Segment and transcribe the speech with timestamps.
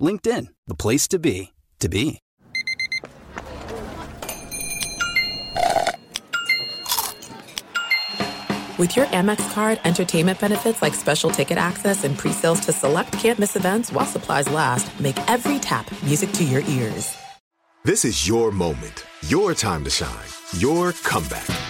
[0.00, 2.20] LinkedIn, the place to be, to be.
[8.78, 13.54] With your Amex card, entertainment benefits like special ticket access and pre-sales to select campus
[13.54, 17.14] events while supplies last, make every tap music to your ears.
[17.84, 21.69] This is your moment, your time to shine, your comeback.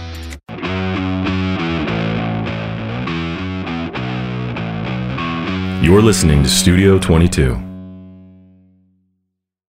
[5.81, 7.53] You're listening to Studio 22.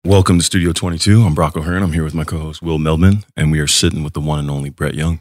[0.05, 1.23] Welcome to Studio 22.
[1.23, 1.83] I'm Brock O'Hurn.
[1.83, 4.49] I'm here with my co-host Will Meldman, and we are sitting with the one and
[4.51, 5.21] only Brett Young.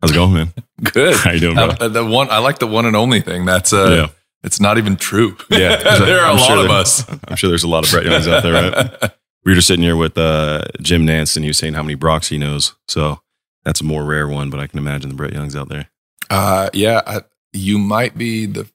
[0.00, 0.52] How's it going, man?
[0.92, 1.16] Good.
[1.16, 1.68] How you doing, bro?
[1.80, 3.46] Uh, the one I like the one and only thing.
[3.46, 4.06] That's uh, Yeah.
[4.44, 5.36] it's not even true.
[5.50, 7.08] Yeah, there are a I'm lot sure of us.
[7.28, 9.10] I'm sure there's a lot of Brett Youngs out there, right?
[9.44, 11.94] We were just sitting here with uh, Jim Nantz, and he was saying how many
[11.94, 12.74] Brocks he knows.
[12.86, 13.20] So
[13.64, 15.88] that's a more rare one, but I can imagine the Brett Youngs out there.
[16.30, 17.22] Uh, yeah, I,
[17.54, 18.68] you might be the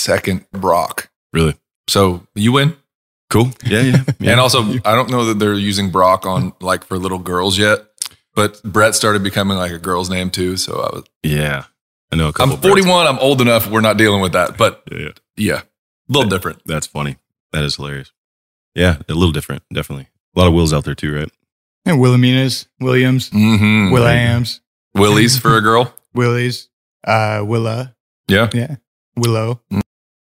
[0.00, 1.10] second Brock.
[1.32, 1.54] Really
[1.88, 2.76] So you win.
[3.30, 3.50] cool.
[3.64, 4.04] Yeah, yeah.
[4.18, 4.30] yeah.
[4.32, 7.78] And also, I don't know that they're using Brock on like for little girls yet,
[8.34, 10.56] but Brett started becoming like a girl's name too.
[10.56, 11.64] So I was, yeah,
[12.12, 12.52] I know a couple.
[12.54, 13.06] I'm of 41.
[13.06, 13.68] I'm old enough.
[13.70, 15.10] We're not dealing with that, but Yeah, yeah.
[15.36, 16.60] yeah, a little different.
[16.66, 17.16] That's funny.
[17.52, 18.12] That is hilarious.
[18.74, 20.08] Yeah, a little different, definitely.
[20.36, 21.30] A lot of Wills out there too, right?
[21.84, 23.92] And Willaminas, Williams, Mm-hmm.
[23.92, 24.60] Williams,
[24.94, 25.92] Willie's for a girl.
[26.14, 26.68] Willies,
[27.06, 27.94] uh, Willa,
[28.28, 28.48] Yeah.
[28.54, 28.76] yeah,
[29.16, 29.60] Willow.
[29.72, 29.80] Mm.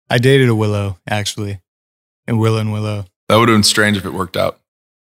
[0.10, 1.60] I dated a Willow actually,
[2.28, 3.06] and Willow and Willow.
[3.28, 4.60] That would have been strange if it worked out.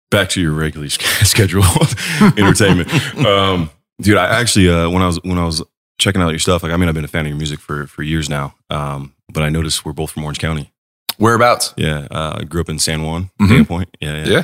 [0.09, 1.65] back to your regularly scheduled
[2.37, 2.89] entertainment.
[3.25, 3.69] Um,
[4.01, 5.61] dude, I actually uh, when I was when I was
[5.99, 7.87] checking out your stuff, like I mean, I've been a fan of your music for
[7.87, 8.55] for years now.
[8.69, 10.71] Um, but I noticed we're both from Orange County.
[11.17, 11.73] Whereabouts?
[11.77, 13.67] Yeah, uh, I grew up in San Juan, Mhm.
[13.67, 13.95] Point.
[13.99, 14.43] Yeah, yeah, Yeah.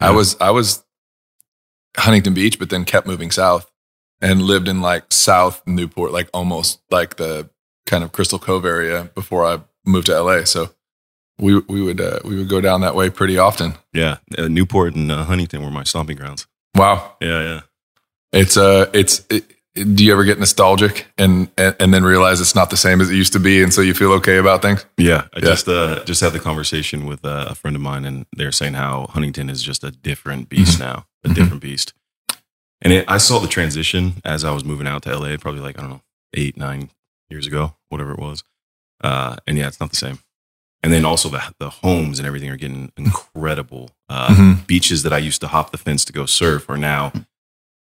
[0.00, 0.84] I was I was
[1.96, 3.70] Huntington Beach, but then kept moving south
[4.20, 7.50] and lived in like South Newport, like almost like the
[7.86, 10.44] kind of Crystal Cove area before I moved to LA.
[10.44, 10.70] So
[11.38, 13.74] we we would uh, we would go down that way pretty often.
[13.92, 14.18] yeah.
[14.36, 16.46] Uh, Newport and uh, Huntington were my stomping grounds.
[16.76, 17.60] Wow, Yeah, yeah.
[18.32, 19.24] it's uh it's.
[19.30, 19.44] It,
[19.94, 23.10] do you ever get nostalgic and, and and then realize it's not the same as
[23.10, 24.84] it used to be, and so you feel okay about things?
[24.96, 25.44] Yeah, I Yeah.
[25.44, 28.74] just uh, just had the conversation with uh, a friend of mine, and they're saying
[28.74, 31.34] how Huntington is just a different beast now, a Mhm.
[31.34, 31.92] different beast.
[32.82, 35.78] And it, I saw the transition as I was moving out to LA, probably like
[35.78, 36.02] I don't know,
[36.34, 36.90] eight nine
[37.30, 38.42] years ago, whatever it was.
[39.02, 40.18] Uh, and yeah, it's not the same.
[40.82, 43.90] And then also the the homes and everything are getting incredible.
[44.08, 44.66] Uh, Mhm.
[44.66, 47.12] Beaches that I used to hop the fence to go surf are now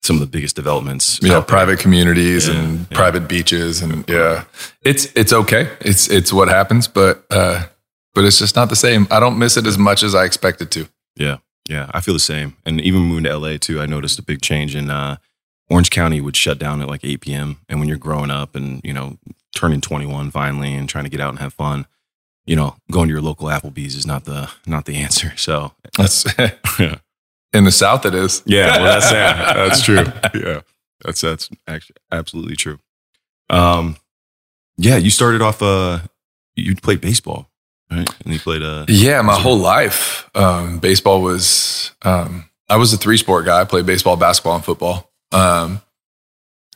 [0.03, 1.21] some of the biggest developments.
[1.23, 2.97] you know, private communities Yeah, and yeah.
[2.97, 4.45] private beaches and yeah,
[4.83, 5.69] it's it's okay.
[5.81, 7.65] It's it's what happens, but uh,
[8.15, 9.07] but it's just not the same.
[9.11, 10.89] I don't miss it as much as I expected to.
[11.17, 11.37] Yeah,
[11.69, 12.57] yeah, I feel the same.
[12.67, 15.17] And even moving to LA too, I noticed a big change in uh,
[15.71, 17.59] Orange County would shut down at like 8 p.m.
[17.69, 19.19] And when you're growing up and you know
[19.55, 21.87] turning 21 finally and trying to get out and have fun,
[22.47, 25.33] you know, going to your local Applebee's is not the not the answer.
[25.37, 26.25] So That's
[26.79, 26.97] yeah,
[27.53, 28.05] in the South.
[28.07, 28.43] It is.
[28.47, 30.05] yeah, well, that's yeah, that's true.
[30.35, 30.61] Yeah,
[31.05, 32.79] that's that's actually absolutely true.
[33.51, 33.97] Um,
[34.77, 35.61] yeah, you started off.
[35.63, 36.01] Uh,
[36.57, 37.49] you played baseball,
[37.91, 38.09] right?
[38.25, 38.63] And you played.
[38.63, 41.93] Uh, Yeah, my whole life, um, baseball was.
[42.03, 43.61] Um, I was a three sport guy.
[43.61, 45.11] I played baseball, basketball, and football.
[45.31, 45.83] Um,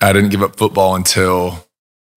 [0.02, 1.65] I didn't give up football until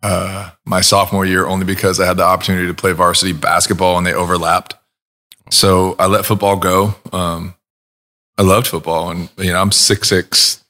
[0.01, 4.05] uh, my sophomore year, only because I had the opportunity to play varsity basketball and
[4.05, 4.75] they overlapped.
[5.51, 6.95] So I let football go.
[7.11, 7.55] Um,
[8.37, 10.63] I loved football, and you know I'm six six,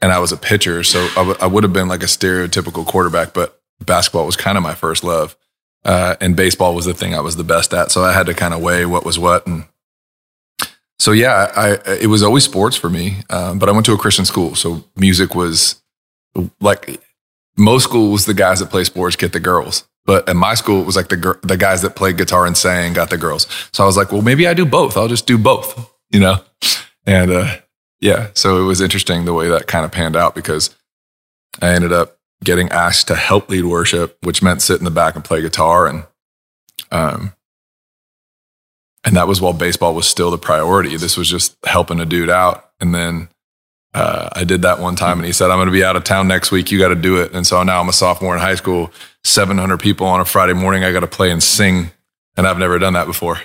[0.00, 0.82] and I was a pitcher.
[0.82, 4.56] So I, w- I would have been like a stereotypical quarterback, but basketball was kind
[4.56, 5.36] of my first love.
[5.84, 7.90] Uh, and baseball was the thing I was the best at.
[7.90, 9.46] So I had to kind of weigh what was what.
[9.46, 9.64] And
[10.98, 13.18] so, yeah, I, it was always sports for me.
[13.30, 14.54] Um, but I went to a Christian school.
[14.54, 15.80] So music was
[16.60, 17.00] like
[17.58, 19.86] most schools, the guys that play sports get the girls.
[20.06, 22.94] But at my school, it was like the, the guys that played guitar and sang
[22.94, 23.46] got the girls.
[23.72, 24.96] So I was like, well, maybe I do both.
[24.96, 26.38] I'll just do both, you know?
[27.04, 27.56] And, uh,
[28.00, 30.74] yeah, so it was interesting the way that kind of panned out because
[31.60, 35.14] I ended up getting asked to help lead worship, which meant sit in the back
[35.14, 36.04] and play guitar, and
[36.92, 37.32] um,
[39.04, 40.96] and that was while baseball was still the priority.
[40.96, 43.28] This was just helping a dude out, and then
[43.94, 46.04] uh, I did that one time, and he said, "I'm going to be out of
[46.04, 46.70] town next week.
[46.70, 48.90] You got to do it." And so now I'm a sophomore in high school.
[49.24, 50.84] 700 people on a Friday morning.
[50.84, 51.90] I got to play and sing,
[52.36, 53.38] and I've never done that before.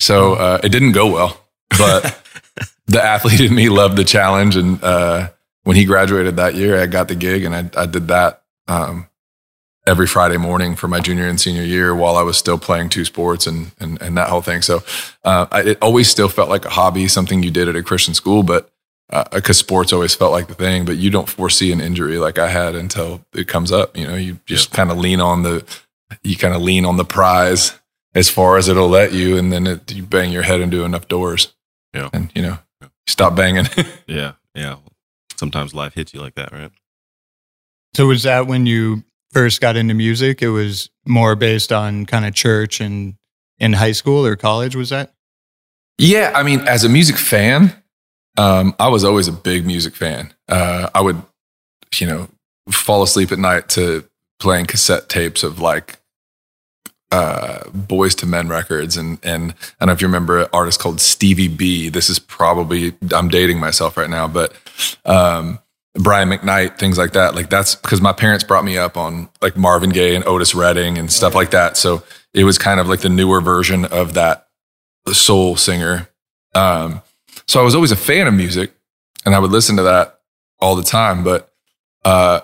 [0.00, 1.40] So uh, it didn't go well,
[1.76, 2.22] but
[2.86, 4.56] the athlete in me loved the challenge.
[4.56, 5.30] And uh,
[5.64, 9.08] when he graduated that year, I got the gig and I, I did that um,
[9.86, 13.04] every Friday morning for my junior and senior year while I was still playing two
[13.04, 14.62] sports and, and, and that whole thing.
[14.62, 14.82] So
[15.24, 18.14] uh, I, it always still felt like a hobby, something you did at a Christian
[18.14, 18.70] school, but
[19.08, 22.38] because uh, sports always felt like the thing, but you don't foresee an injury like
[22.38, 23.96] I had until it comes up.
[23.96, 24.76] You know, you just yeah.
[24.76, 25.64] kind of lean on the,
[26.22, 27.78] you kind of lean on the prize
[28.14, 31.08] as far as it'll let you, and then it, you bang your head into enough
[31.08, 31.54] doors.
[31.94, 32.58] Yeah, and you know,
[33.06, 33.66] stop banging.
[34.06, 34.76] yeah, yeah.
[35.36, 36.72] Sometimes life hits you like that, right?
[37.94, 40.42] So was that when you first got into music?
[40.42, 43.14] It was more based on kind of church and
[43.58, 44.76] in high school or college.
[44.76, 45.14] Was that?
[45.96, 47.72] Yeah, I mean, as a music fan,
[48.38, 50.32] um, I was always a big music fan.
[50.48, 51.20] Uh, I would,
[51.96, 52.28] you know,
[52.70, 54.04] fall asleep at night to
[54.38, 55.98] playing cassette tapes of like
[57.10, 60.78] uh, Boyz II Men records, and and I don't know if you remember an artist
[60.78, 61.88] called Stevie B.
[61.88, 64.52] This is probably I'm dating myself right now, but
[65.04, 65.58] um,
[65.94, 67.34] Brian McKnight, things like that.
[67.34, 70.96] Like that's because my parents brought me up on like Marvin Gaye and Otis Redding
[70.96, 71.76] and stuff like that.
[71.76, 74.46] So it was kind of like the newer version of that
[75.08, 76.08] soul singer.
[76.54, 77.02] Um,
[77.48, 78.72] so I was always a fan of music,
[79.24, 80.20] and I would listen to that
[80.60, 81.24] all the time.
[81.24, 81.52] But
[82.04, 82.40] uh,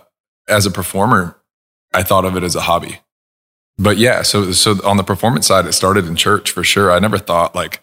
[0.48, 1.36] as a performer,
[1.92, 2.98] I thought of it as a hobby
[3.78, 6.92] but yeah, so so on the performance side, it started in church for sure.
[6.92, 7.80] I never thought like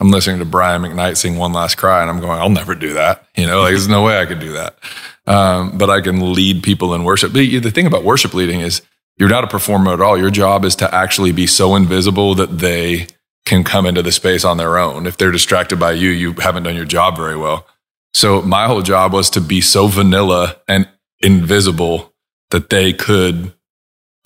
[0.00, 2.94] I'm listening to Brian McKnight sing "One Last Cry" and I'm going, I'll never do
[2.94, 3.26] that.
[3.36, 4.78] You know, like there's no way I could do that.
[5.26, 7.32] Um, but I can lead people in worship.
[7.32, 8.80] But the thing about worship leading is
[9.16, 10.16] you're not a performer at all.
[10.16, 13.08] Your job is to actually be so invisible that they
[13.44, 15.06] can come into the space on their own.
[15.06, 17.66] If they're distracted by you, you haven't done your job very well.
[18.14, 20.88] So my whole job was to be so vanilla and
[21.20, 22.12] invisible
[22.50, 23.52] that they could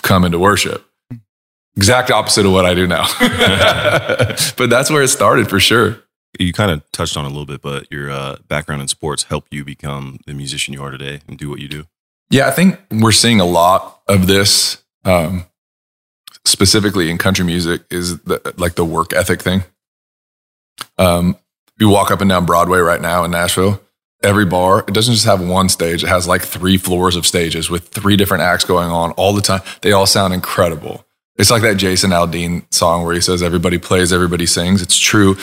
[0.03, 0.89] come into worship
[1.79, 3.07] exact opposite of what I do now.
[4.57, 6.03] but that's where it started for sure.
[6.39, 9.55] You kind of touched on a little bit, but your uh, background in sports helped
[9.55, 11.85] you become the musician you are today and do what you do.
[12.31, 15.47] Yeah, I think we're seeing a lot of this, um,
[16.45, 19.65] specifically in country music, is the, like the work ethic thing.
[20.97, 21.37] Um,
[21.79, 23.81] you walk up and down Broadway right now in Nashville.
[24.23, 27.71] Every bar, it doesn't just have one stage; it has like three floors of stages
[27.71, 29.61] with three different acts going on all the time.
[29.83, 31.05] They all sound incredible
[31.39, 34.83] it's like that Jason Aldean song where he says, everybody plays, everybody sings.
[34.83, 35.37] It's true.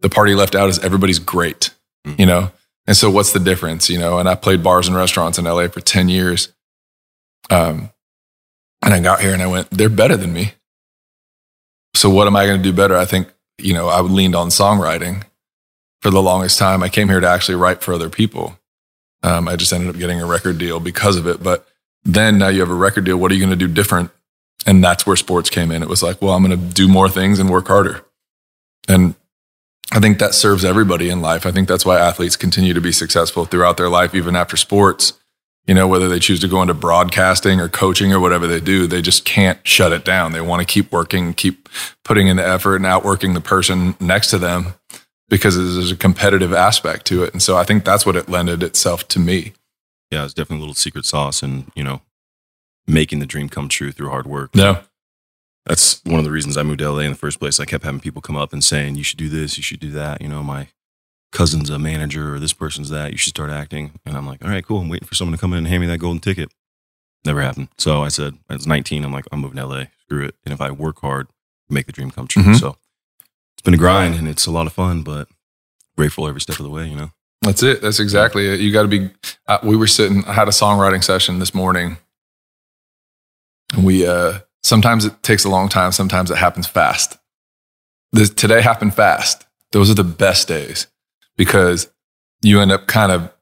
[0.00, 1.70] The party left out is everybody's great,
[2.06, 2.20] mm-hmm.
[2.20, 2.50] you know?
[2.86, 4.18] And so what's the difference, you know?
[4.18, 6.52] And I played bars and restaurants in LA for 10 years.
[7.50, 7.90] Um,
[8.82, 10.52] and I got here and I went, they're better than me.
[11.94, 12.96] So what am I going to do better?
[12.96, 15.24] I think, you know, I leaned on songwriting
[16.00, 16.82] for the longest time.
[16.82, 18.58] I came here to actually write for other people.
[19.22, 21.42] Um, I just ended up getting a record deal because of it.
[21.42, 21.66] But
[22.02, 23.18] then now you have a record deal.
[23.18, 24.10] What are you going to do different
[24.66, 25.82] and that's where sports came in.
[25.82, 28.04] It was like, well, I'm going to do more things and work harder.
[28.88, 29.14] And
[29.90, 31.46] I think that serves everybody in life.
[31.46, 35.14] I think that's why athletes continue to be successful throughout their life, even after sports.
[35.66, 38.88] You know, whether they choose to go into broadcasting or coaching or whatever they do,
[38.88, 40.32] they just can't shut it down.
[40.32, 41.68] They want to keep working, keep
[42.04, 44.74] putting in the effort and outworking the person next to them
[45.28, 47.32] because there's a competitive aspect to it.
[47.32, 49.52] And so I think that's what it lended itself to me.
[50.10, 51.44] Yeah, it's definitely a little secret sauce.
[51.44, 52.02] And, you know,
[52.86, 54.50] making the dream come true through hard work.
[54.54, 54.82] Yeah.
[55.64, 57.60] That's one of the reasons I moved to LA in the first place.
[57.60, 59.92] I kept having people come up and saying, you should do this, you should do
[59.92, 60.20] that.
[60.20, 60.68] You know, my
[61.32, 63.12] cousin's a manager or this person's that.
[63.12, 63.92] You should start acting.
[64.06, 64.80] And I'm like, all right, cool.
[64.80, 66.52] I'm waiting for someone to come in and hand me that golden ticket.
[67.24, 67.68] Never happened.
[67.78, 69.04] So I said, I was 19.
[69.04, 69.84] I'm like, I'm moving to LA.
[70.02, 70.34] Screw it.
[70.44, 71.28] And if I work hard,
[71.68, 72.42] make the dream come true.
[72.42, 72.54] Mm-hmm.
[72.54, 72.76] So
[73.54, 75.28] it's been a grind and it's a lot of fun, but
[75.96, 77.10] grateful every step of the way, you know?
[77.42, 77.82] That's it.
[77.82, 78.60] That's exactly it.
[78.60, 79.10] You got to be.
[79.48, 80.24] Uh, we were sitting.
[80.26, 81.96] I had a songwriting session this morning,
[83.78, 87.18] we uh, sometimes it takes a long time, sometimes it happens fast.
[88.12, 89.46] This, today happened fast.
[89.72, 90.86] Those are the best days
[91.36, 91.90] because
[92.42, 93.32] you end up kind of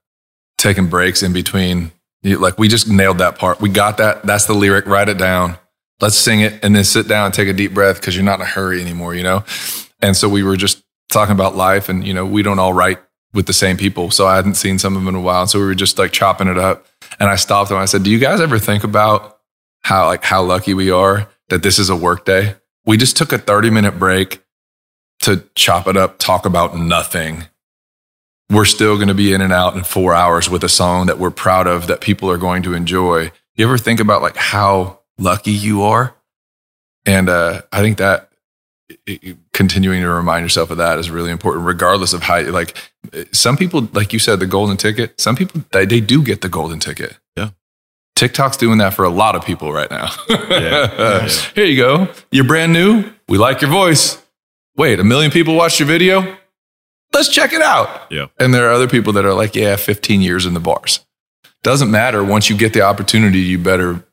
[0.58, 1.92] taking breaks in between.
[2.22, 3.60] Like we just nailed that part.
[3.60, 4.22] We got that.
[4.24, 4.86] That's the lyric.
[4.86, 5.56] Write it down.
[6.00, 8.40] Let's sing it and then sit down and take a deep breath because you're not
[8.40, 9.44] in a hurry anymore, you know?
[10.00, 12.98] And so we were just talking about life and, you know, we don't all write
[13.32, 14.10] with the same people.
[14.10, 15.42] So I hadn't seen some of them in a while.
[15.42, 16.86] And so we were just like chopping it up.
[17.18, 17.78] And I stopped them.
[17.78, 19.38] I said, Do you guys ever think about
[19.82, 22.54] how like how lucky we are that this is a work day?
[22.86, 24.42] We just took a 30 minute break
[25.20, 27.44] to chop it up, talk about nothing.
[28.50, 31.18] We're still going to be in and out in four hours with a song that
[31.18, 33.30] we're proud of that people are going to enjoy.
[33.54, 36.14] You ever think about like how lucky you are?
[37.06, 38.30] And uh, I think that
[39.06, 42.76] it- continuing to remind yourself of that is really important, regardless of how, like,
[43.32, 46.48] some people, like you said, the golden ticket, some people, they, they do get the
[46.48, 47.18] golden ticket.
[47.36, 47.50] Yeah.
[48.16, 50.10] TikTok's doing that for a lot of people right now.
[50.28, 51.28] Yeah.
[51.54, 52.08] Here you go.
[52.30, 53.10] You're brand new.
[53.28, 54.20] We like your voice.
[54.76, 56.36] Wait, a million people watched your video?
[57.12, 58.10] Let's check it out.
[58.10, 58.26] Yeah.
[58.38, 61.04] And there are other people that are like, yeah, 15 years in the bars.
[61.62, 62.22] Doesn't matter.
[62.24, 64.04] Once you get the opportunity, you better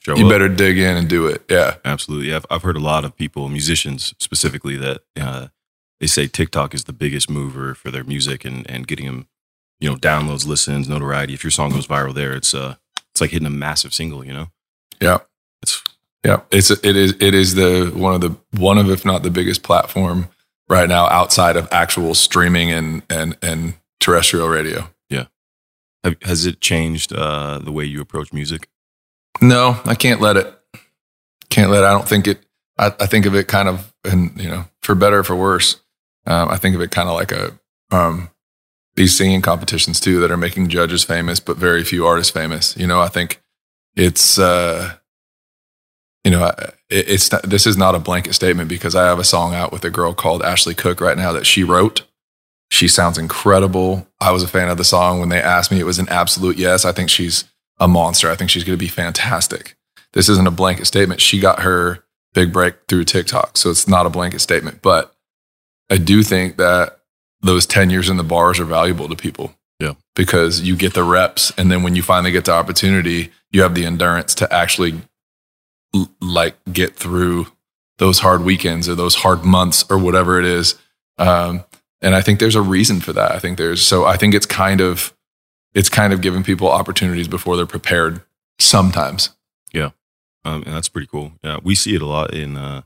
[0.00, 0.30] Show you up.
[0.30, 1.44] better dig in and do it.
[1.50, 1.76] Yeah.
[1.84, 2.34] Absolutely.
[2.34, 5.48] I've, I've heard a lot of people, musicians specifically, that uh,
[6.00, 9.28] they say TikTok is the biggest mover for their music and, and getting them,
[9.78, 11.34] you know, downloads, listens, notoriety.
[11.34, 12.76] If your song goes viral there, it's uh,
[13.12, 14.24] it's like hitting a massive single.
[14.24, 14.46] You know,
[15.00, 15.18] Yeah.
[15.62, 15.82] it's
[16.24, 19.30] Yeah, it's it is it is the one of the one of if not the
[19.30, 20.28] biggest platform
[20.68, 24.88] right now outside of actual streaming and and and terrestrial radio.
[26.06, 28.68] have, has it changed uh, the way you approach music?
[29.42, 30.52] No, I can't let it.
[31.50, 31.82] Can't let.
[31.82, 31.86] It.
[31.86, 32.46] I don't think it.
[32.78, 35.80] I, I think of it kind of, and you know, for better or for worse.
[36.26, 37.58] Um, I think of it kind of like a
[37.90, 38.30] um,
[38.94, 42.76] these singing competitions too that are making judges famous, but very few artists famous.
[42.76, 43.42] You know, I think
[43.94, 44.94] it's uh,
[46.24, 49.18] you know, I- it, it's not, this is not a blanket statement because I have
[49.18, 52.02] a song out with a girl called Ashley Cooke right now that she wrote.
[52.70, 54.06] She sounds incredible.
[54.20, 55.78] I was a fan of the song when they asked me.
[55.78, 56.84] It was an absolute yes.
[56.84, 57.44] I think she's
[57.78, 58.30] a monster.
[58.30, 59.76] I think she's going to be fantastic.
[60.12, 61.20] This isn't a blanket statement.
[61.20, 63.56] She got her big break through TikTok.
[63.56, 64.82] So it's not a blanket statement.
[64.82, 65.14] But
[65.90, 67.00] I do think that
[67.40, 69.54] those 10 years in the bars are valuable to people.
[69.78, 69.92] Yeah.
[70.14, 71.52] Because you get the reps.
[71.56, 75.02] And then when you finally get the opportunity, you have the endurance to actually
[76.20, 77.46] like get through
[77.98, 80.74] those hard weekends or those hard months or whatever it is.
[81.18, 81.64] Um,
[82.02, 83.32] and I think there's a reason for that.
[83.32, 85.14] I think there's so I think it's kind of
[85.74, 88.22] it's kind of giving people opportunities before they're prepared
[88.58, 89.30] sometimes.
[89.72, 89.90] Yeah,
[90.44, 91.32] um, and that's pretty cool.
[91.42, 92.56] Yeah, we see it a lot in.
[92.56, 92.82] Uh,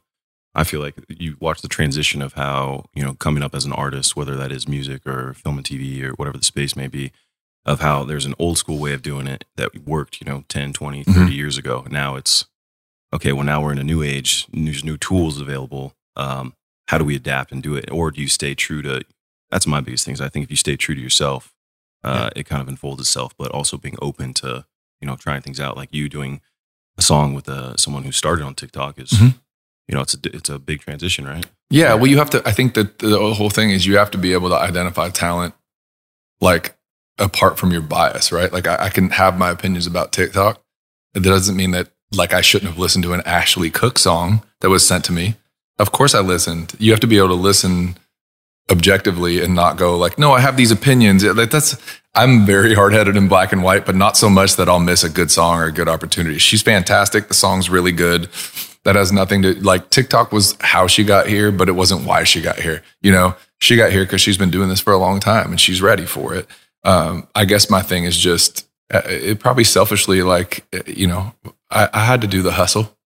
[0.54, 3.72] I feel like you watch the transition of how you know coming up as an
[3.72, 7.12] artist, whether that is music or film and TV or whatever the space may be,
[7.64, 10.72] of how there's an old school way of doing it that worked, you know, 10,
[10.72, 11.86] 20, 30 years ago.
[11.90, 12.46] Now it's
[13.14, 13.32] okay.
[13.32, 14.46] Well, now we're in a new age.
[14.52, 15.94] There's new tools available.
[16.16, 16.54] Um,
[16.88, 19.02] how do we adapt and do it, or do you stay true to?
[19.50, 20.20] That's my biggest things.
[20.20, 21.52] I think if you stay true to yourself,
[22.04, 23.32] uh, it kind of unfolds itself.
[23.38, 24.64] But also being open to
[25.00, 26.40] you know trying things out, like you doing
[26.98, 29.34] a song with uh, someone who started on TikTok is, Mhm.
[29.88, 31.46] you know, it's a it's a big transition, right?
[31.70, 32.42] Yeah, well, you have to.
[32.46, 35.54] I think that the whole thing is you have to be able to identify talent,
[36.40, 36.76] like
[37.18, 38.52] apart from your bias, right?
[38.52, 40.60] Like I, I can have my opinions about TikTok.
[41.14, 44.70] That doesn't mean that like I shouldn't have listened to an Ashley Cooke song that
[44.70, 45.36] was sent to me.
[45.78, 46.74] Of course, I listened.
[46.78, 47.96] You have to be able to listen
[48.70, 51.24] objectively and not go like, no, I have these opinions.
[51.24, 51.76] Like that's
[52.14, 55.04] I'm very hard headed and black and white, but not so much that I'll miss
[55.04, 56.38] a good song or a good opportunity.
[56.38, 57.28] She's fantastic.
[57.28, 58.28] The song's really good.
[58.84, 62.24] That has nothing to like TikTok was how she got here, but it wasn't why
[62.24, 62.82] she got here.
[63.02, 65.60] You know, she got here because she's been doing this for a long time and
[65.60, 66.46] she's ready for it.
[66.82, 71.34] Um, I guess my thing is just uh, it probably selfishly like you know
[71.70, 72.96] I, I had to do the hustle.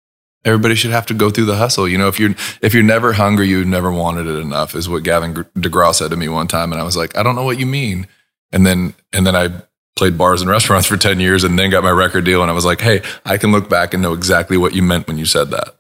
[0.45, 1.89] Everybody should have to go through the hustle.
[1.89, 5.03] You know, if you're if you're never hungry, you never wanted it enough, is what
[5.03, 7.59] Gavin DeGraw said to me one time, and I was like, I don't know what
[7.59, 8.07] you mean.
[8.53, 9.51] And then and then I
[9.97, 12.55] played bars and restaurants for ten years, and then got my record deal, and I
[12.55, 15.25] was like, hey, I can look back and know exactly what you meant when you
[15.25, 15.77] said that.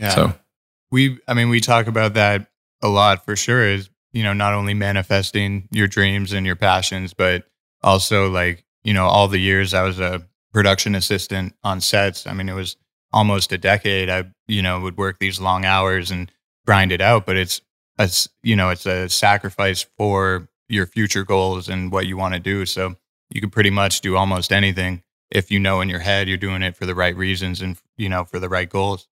[0.00, 0.10] Yeah.
[0.10, 0.34] So
[0.90, 2.50] we i mean we talk about that
[2.82, 7.14] a lot for sure is you know not only manifesting your dreams and your passions
[7.14, 7.44] but
[7.82, 12.26] also like you know all the years i was a production assistant on sets.
[12.26, 12.76] I mean it was
[13.12, 16.30] almost a decade i you know would work these long hours and
[16.64, 17.60] grind it out but it's
[17.98, 22.40] it's you know it's a sacrifice for your future goals and what you want to
[22.40, 22.64] do.
[22.64, 22.94] So
[23.28, 26.62] you can pretty much do almost anything if you know in your head you're doing
[26.62, 29.08] it for the right reasons and you know for the right goals.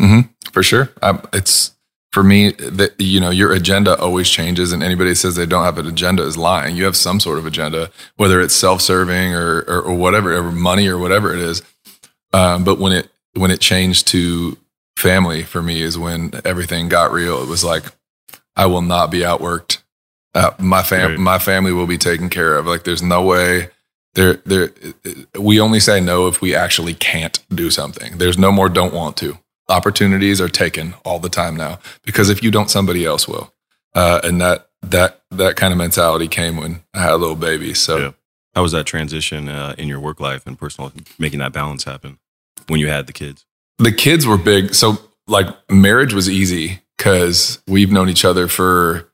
[0.00, 1.72] Mm-hmm, for sure, I, it's
[2.12, 5.64] for me that you know your agenda always changes, and anybody that says they don't
[5.64, 6.76] have an agenda is lying.
[6.76, 10.88] You have some sort of agenda, whether it's self-serving or or, or whatever, or money
[10.88, 11.62] or whatever it is.
[12.32, 14.56] Um, but when it when it changed to
[14.96, 17.42] family for me is when everything got real.
[17.42, 17.84] It was like
[18.56, 19.78] I will not be outworked.
[20.34, 21.18] Uh, my fam Right.
[21.18, 22.66] my family will be taken care of.
[22.66, 23.70] Like there's no way
[24.14, 24.70] There, there,
[25.38, 28.18] we only say no if we actually can't do something.
[28.18, 29.38] There's no more don't want to.
[29.68, 33.52] Opportunities are taken all the time now because if you don't, somebody else will.
[33.94, 37.74] Uh, and that that that kind of mentality came when I had a little baby.
[37.74, 38.10] So, Yeah.
[38.54, 42.18] How was that transition uh, in your work life and personal, making that balance happen
[42.66, 43.44] when you had the kids?
[43.78, 44.74] the kids were big.
[44.74, 49.10] So like marriage was easy because we've known each other for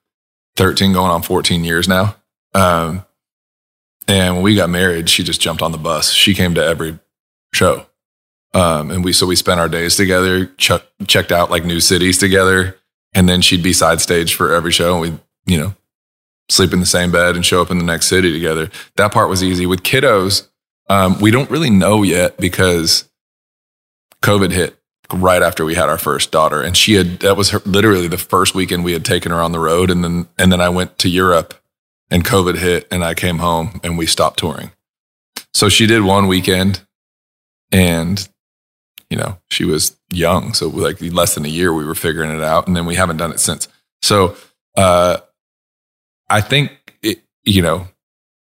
[0.56, 2.16] 13 going on 14 years now.
[2.54, 3.04] Um,
[4.08, 6.12] and when we got married, she just jumped on the bus.
[6.12, 6.98] She came to every
[7.52, 7.86] show.
[8.54, 10.72] Um, and we, so we spent our days together, ch-
[11.06, 12.78] checked out like new cities together.
[13.12, 15.02] And then she'd be side stage for every show.
[15.02, 15.74] And we, you know,
[16.48, 18.70] sleep in the same bed and show up in the next city together.
[18.96, 19.66] That part was easy.
[19.66, 20.48] With kiddos,
[20.88, 23.08] um, we don't really know yet because
[24.22, 24.78] COVID hit
[25.12, 28.18] right after we had our first daughter, and she had that was her, literally the
[28.18, 30.98] first weekend we had taken her on the road, and then and then I went
[30.98, 31.54] to Europe,
[32.10, 34.72] and COVID hit, and I came home, and we stopped touring.
[35.52, 36.82] So she did one weekend,
[37.70, 38.28] and
[39.14, 42.42] you know she was young, so like less than a year we were figuring it
[42.42, 43.68] out, and then we haven't done it since.
[44.02, 44.34] So
[44.76, 45.18] uh,
[46.28, 47.86] I think it, you know,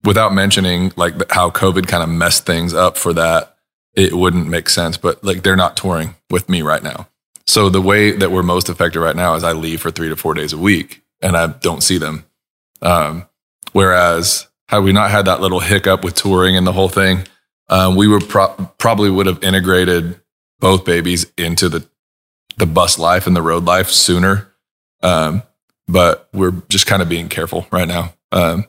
[0.06, 3.58] without mentioning like how COVID kind of messed things up for that
[3.96, 4.96] it wouldn't make sense.
[4.96, 7.10] But like they're not touring with me right now.
[7.48, 10.16] So the way that we're most affected right now is I leave for three to
[10.16, 12.24] four days a week and I don't see them.
[12.82, 13.28] Um,
[13.74, 17.28] whereas had we not had that little hiccup with touring and the whole thing,
[17.68, 20.21] um, we were pro- probably would have integrated
[20.62, 21.86] both babies into the
[22.58, 24.54] the bus life and the road life sooner.
[25.04, 25.44] Um,
[25.88, 28.14] but we're just kind of being careful right now.
[28.32, 28.66] Um,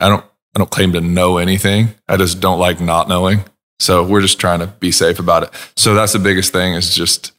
[0.00, 0.24] I don't
[0.54, 1.94] I don't claim to know anything.
[2.08, 3.44] I just don't like not knowing.
[3.78, 5.50] So we're just trying to be safe about it.
[5.76, 7.32] So that's the biggest thing is just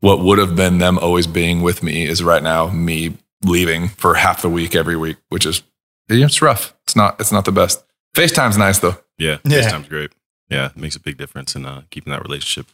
[0.00, 4.14] what would have been them always being with me is right now me leaving for
[4.14, 5.62] half the week every week, which is
[6.08, 6.74] it's rough.
[6.84, 7.84] It's not it's not the best.
[8.16, 8.96] FaceTime's nice though.
[9.18, 9.60] Yeah, Yeah.
[9.62, 10.12] FaceTime's great.
[10.48, 12.72] Yeah, it makes a big difference in uh, keeping that relationship co-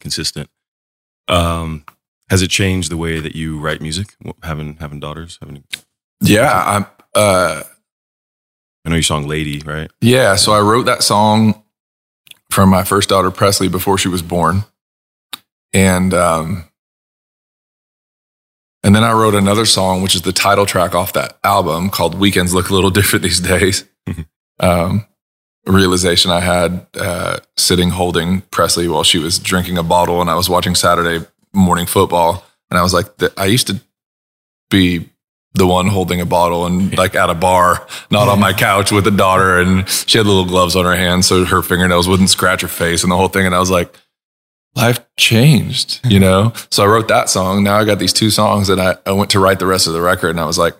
[0.00, 0.48] consistent.
[1.28, 1.84] Um,
[2.28, 4.14] has it changed the way that you write music?
[4.42, 5.64] Having having daughters, having
[6.20, 7.62] Yeah, I'm uh
[8.84, 9.90] I know your song "Lady," right?
[10.00, 11.62] Yeah, so I wrote that song
[12.50, 14.64] for my first daughter Presley before she was born,
[15.72, 16.64] and um,
[18.82, 22.14] and then I wrote another song, which is the title track off that album called
[22.14, 23.84] "Weekends Look a Little Different These Days."
[24.60, 25.09] um, a
[25.66, 30.34] realization I had uh, sitting holding Presley while she was drinking a bottle, and I
[30.34, 33.80] was watching Saturday morning football, and I was like, "Th- I used to
[34.70, 35.10] be
[35.54, 39.06] the one holding a bottle and like at a bar, not on my couch with
[39.06, 39.58] a daughter.
[39.58, 43.02] And she had little gloves on her hands so her fingernails wouldn't scratch her face
[43.02, 43.46] and the whole thing.
[43.46, 43.94] And I was like,
[44.76, 46.52] life changed, you know?
[46.70, 47.64] so I wrote that song.
[47.64, 49.92] Now I got these two songs and I, I went to write the rest of
[49.92, 50.76] the record and I was like,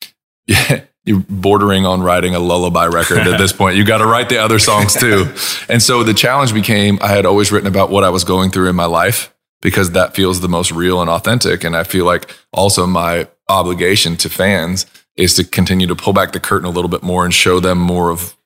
[0.46, 3.76] yeah, you're bordering on writing a lullaby record at this point.
[3.76, 5.32] You got to write the other songs too.
[5.68, 8.68] and so the challenge became I had always written about what I was going through
[8.68, 11.64] in my life because that feels the most real and authentic.
[11.64, 14.84] And I feel like also my obligation to fans
[15.16, 17.78] is to continue to pull back the curtain a little bit more and show them
[17.78, 18.36] more of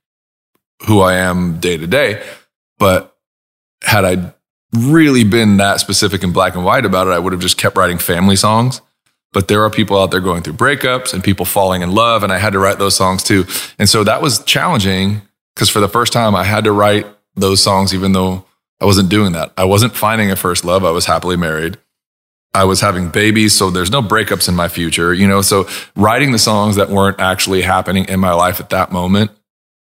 [0.87, 2.25] who I am day to day.
[2.79, 3.16] But
[3.83, 4.33] had I
[4.72, 7.77] really been that specific and black and white about it, I would have just kept
[7.77, 8.81] writing family songs.
[9.33, 12.33] But there are people out there going through breakups and people falling in love, and
[12.33, 13.45] I had to write those songs too.
[13.79, 15.23] And so that was challenging
[15.55, 18.45] because for the first time, I had to write those songs, even though
[18.81, 19.53] I wasn't doing that.
[19.57, 20.85] I wasn't finding a first love.
[20.85, 21.79] I was happily married.
[22.55, 25.40] I was having babies, so there's no breakups in my future, you know.
[25.40, 25.66] So
[25.97, 29.31] writing the songs that weren't actually happening in my life at that moment,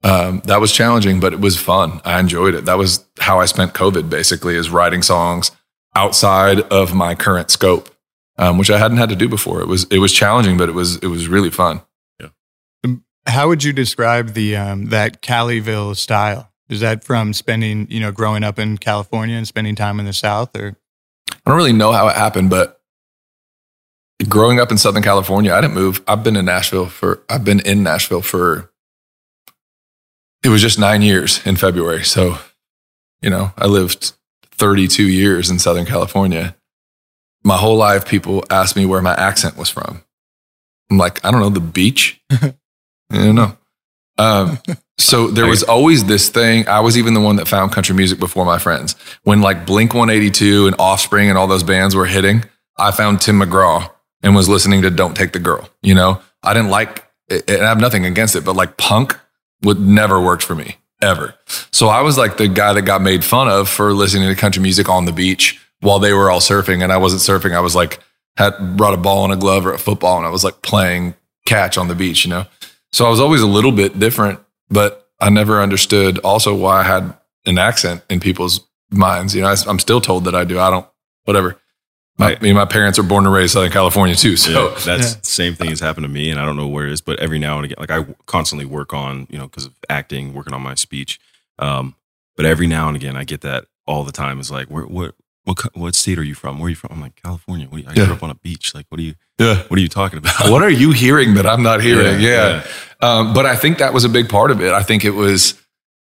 [0.04, 2.00] um, that was challenging, but it was fun.
[2.04, 2.64] I enjoyed it.
[2.66, 5.50] That was how I spent COVID basically, is writing songs
[5.96, 7.88] outside of my current scope,
[8.42, 9.60] um, which I hadn't had to do before.
[9.60, 11.82] It was it was challenging, but it was it was really fun.
[12.20, 12.28] Yeah.
[13.26, 16.50] How would you describe the um, that Caliville style?
[16.68, 20.12] Is that from spending, you know, growing up in California and spending time in the
[20.12, 20.76] South, or
[21.30, 22.80] I don't really know how it happened, but
[24.28, 26.02] growing up in Southern California, I didn't move.
[26.06, 28.70] I've been in Nashville for, I've been in Nashville for,
[30.44, 32.04] it was just nine years in February.
[32.04, 32.38] So,
[33.20, 34.12] you know, I lived
[34.52, 36.56] 32 years in Southern California.
[37.44, 40.02] My whole life, people ask me where my accent was from.
[40.90, 42.20] I'm like, I don't know, the beach?
[42.30, 42.54] I
[43.10, 43.56] don't know.
[44.18, 44.58] Um,
[44.98, 46.68] so there was always this thing.
[46.68, 48.94] I was even the one that found country music before my friends.
[49.24, 52.44] When like Blink 182 and Offspring and all those bands were hitting,
[52.78, 53.90] I found Tim McGraw
[54.22, 55.68] and was listening to Don't Take the Girl.
[55.82, 59.18] You know, I didn't like it, and I have nothing against it, but like punk
[59.62, 61.34] would never worked for me ever.
[61.72, 64.62] So I was like the guy that got made fun of for listening to country
[64.62, 67.54] music on the beach while they were all surfing and I wasn't surfing.
[67.54, 68.00] I was like,
[68.36, 71.14] had brought a ball and a glove or a football and I was like playing
[71.44, 72.46] catch on the beach, you know?
[72.92, 74.40] So I was always a little bit different,
[74.70, 77.14] but I never understood also why I had
[77.46, 79.34] an accent in people's minds.
[79.34, 80.58] You know, I, am still told that I do.
[80.58, 80.86] I don't,
[81.24, 81.58] whatever.
[82.18, 84.36] My, I mean, my parents are born and raised Southern California too.
[84.36, 85.20] So yeah, that's yeah.
[85.20, 86.30] the same thing has happened to me.
[86.30, 88.66] And I don't know where it is, but every now and again, like I constantly
[88.66, 91.18] work on, you know, because of acting, working on my speech.
[91.58, 91.96] Um,
[92.36, 94.38] but every now and again, I get that all the time.
[94.40, 95.14] Is like, where, what,
[95.44, 96.58] what, what state are you from?
[96.58, 96.90] Where are you from?
[96.92, 97.68] I'm like California.
[97.72, 98.06] You, I yeah.
[98.06, 98.74] grew up on a beach.
[98.74, 99.14] Like, what are you?
[99.38, 99.62] Yeah.
[99.64, 100.50] What are you talking about?
[100.50, 102.20] What are you hearing that I'm not hearing?
[102.20, 102.64] Yeah.
[102.64, 102.66] yeah.
[103.00, 104.72] Um, but I think that was a big part of it.
[104.72, 105.60] I think it was,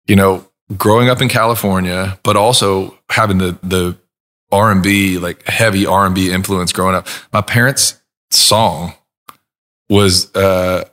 [0.06, 3.98] you know, growing up in California, but also having the the
[4.50, 7.06] R and B like heavy R and B influence growing up.
[7.32, 8.94] My parents' song
[9.88, 10.88] was uh,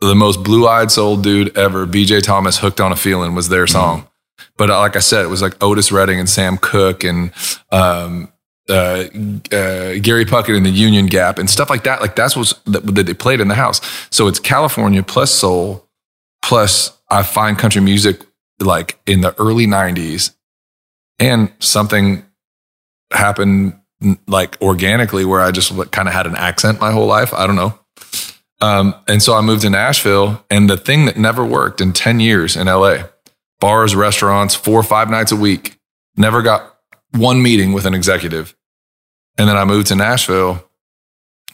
[0.00, 1.86] the most blue eyed soul dude ever.
[1.86, 2.20] B.J.
[2.20, 4.00] Thomas, "Hooked on a Feeling" was their song.
[4.00, 4.08] Mm-hmm.
[4.56, 7.32] But uh, like I said, it was like Otis Redding and Sam Cooke and
[7.72, 8.32] um,
[8.68, 9.04] uh,
[9.52, 12.00] uh, Gary Puckett and the Union Gap and stuff like that.
[12.00, 13.80] Like that's what that, they played in the house.
[14.10, 15.88] So it's California plus soul
[16.42, 18.24] plus I find country music
[18.60, 20.34] like in the early 90s
[21.18, 22.24] and something
[23.12, 23.78] happened
[24.26, 27.32] like organically where I just kind of had an accent my whole life.
[27.32, 27.78] I don't know.
[28.60, 32.20] Um, and so I moved to Nashville and the thing that never worked in 10
[32.20, 33.04] years in LA,
[33.60, 35.78] bars, restaurants, four or five nights a week,
[36.16, 36.76] never got
[37.12, 38.54] one meeting with an executive.
[39.38, 40.64] And then I moved to Nashville.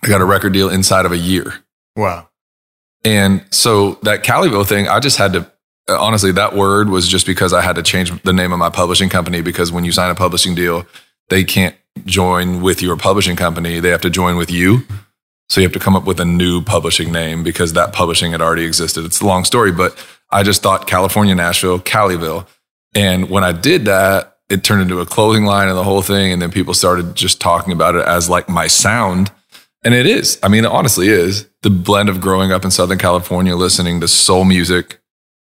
[0.02, 1.54] I got a record deal inside of a year.
[1.96, 2.28] Wow.
[3.04, 5.50] And so that Caliville thing, I just had to
[5.88, 9.08] honestly, that word was just because I had to change the name of my publishing
[9.08, 10.86] company because when you sign a publishing deal,
[11.28, 13.80] they can't join with your publishing company.
[13.80, 14.82] They have to join with you.
[15.48, 18.40] So you have to come up with a new publishing name because that publishing had
[18.40, 19.04] already existed.
[19.04, 19.96] It's a long story, but
[20.32, 22.46] I just thought California, Nashville, Caliville.
[22.94, 26.32] And when I did that, it turned into a clothing line and the whole thing.
[26.32, 29.30] And then people started just talking about it as like my sound.
[29.82, 30.38] And it is.
[30.42, 34.08] I mean, it honestly is the blend of growing up in Southern California, listening to
[34.08, 35.00] soul music,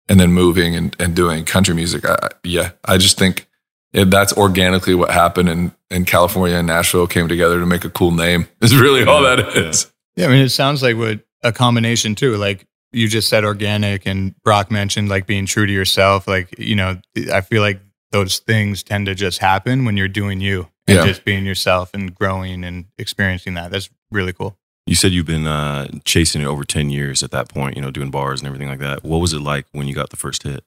[0.09, 2.05] and then moving and, and doing country music.
[2.07, 3.49] I, yeah, I just think
[3.93, 5.49] it, that's organically what happened.
[5.49, 8.49] And, and California and Nashville came together to make a cool name.
[8.61, 9.93] Is really all that is.
[10.17, 12.37] Yeah, I mean, it sounds like what a combination too.
[12.37, 16.27] Like you just said, organic, and Brock mentioned like being true to yourself.
[16.27, 17.01] Like you know,
[17.33, 17.81] I feel like
[18.13, 21.07] those things tend to just happen when you're doing you and yeah.
[21.07, 23.71] just being yourself and growing and experiencing that.
[23.71, 24.57] That's really cool.
[24.87, 27.91] You said you've been uh, chasing it over 10 years at that point, you know,
[27.91, 29.03] doing bars and everything like that.
[29.03, 30.63] What was it like when you got the first hit?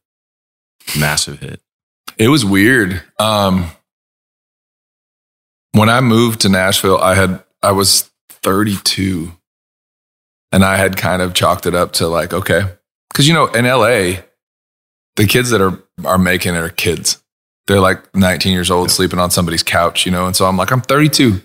[1.00, 1.62] Massive hit.
[2.18, 3.02] It was weird.
[3.20, 3.72] Um,
[5.74, 9.37] when I moved to Nashville, I had, I was 32
[10.52, 12.64] and I had kind of chalked it up to like, okay.
[13.14, 14.22] Cause you know, in LA,
[15.16, 17.22] the kids that are, are making it are kids.
[17.66, 18.94] They're like 19 years old, yeah.
[18.94, 20.26] sleeping on somebody's couch, you know?
[20.26, 21.42] And so I'm like, I'm 32.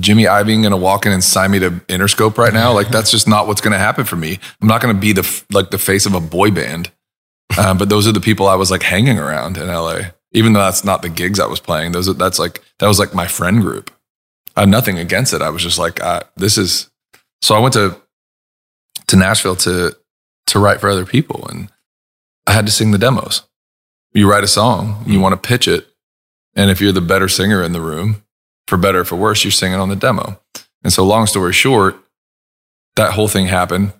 [0.00, 2.72] Jimmy Iovine going to walk in and sign me to Interscope right now?
[2.72, 4.38] Like that's just not what's going to happen for me.
[4.60, 6.90] I'm not going to be the like the face of a boy band.
[7.58, 10.00] Um, but those are the people I was like hanging around in LA.
[10.32, 13.14] Even though that's not the gigs I was playing, those that's like that was like
[13.14, 13.90] my friend group.
[14.56, 15.42] I had nothing against it.
[15.42, 16.90] I was just like, uh, this is.
[17.42, 18.00] So I went to
[19.08, 19.96] to Nashville to
[20.46, 21.70] to write for other people, and
[22.46, 23.42] I had to sing the demos.
[24.12, 25.88] You write a song, you want to pitch it,
[26.54, 28.22] and if you're the better singer in the room,
[28.66, 30.40] for better or for worse, you're singing on the demo.
[30.84, 31.96] And so, long story short,
[32.96, 33.92] that whole thing happened.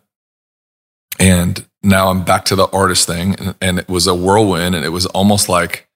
[1.19, 3.37] And now I'm back to the artist thing.
[3.39, 4.75] And, and, it was a whirlwind.
[4.75, 5.89] And it was almost like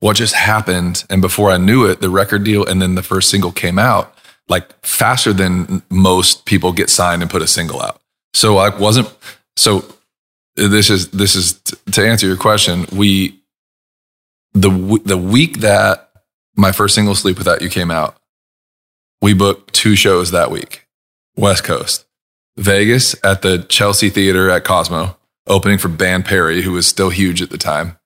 [0.00, 1.04] what just happened.
[1.10, 4.16] And before I knew it, the record deal and then the first single came out
[4.50, 8.02] like faster than most people get signed and put a single out.
[8.34, 9.08] So I wasn't,
[9.56, 9.84] so
[10.56, 11.54] this is, this is
[11.92, 12.86] to answer your question.
[12.92, 13.40] We,
[14.52, 16.10] the, the week that
[16.56, 18.16] my first single Sleep Without You came out,
[19.22, 20.88] we booked two shows that week,
[21.36, 22.04] West Coast,
[22.56, 27.40] Vegas at the Chelsea Theater at Cosmo, opening for Band Perry, who was still huge
[27.40, 27.96] at the time.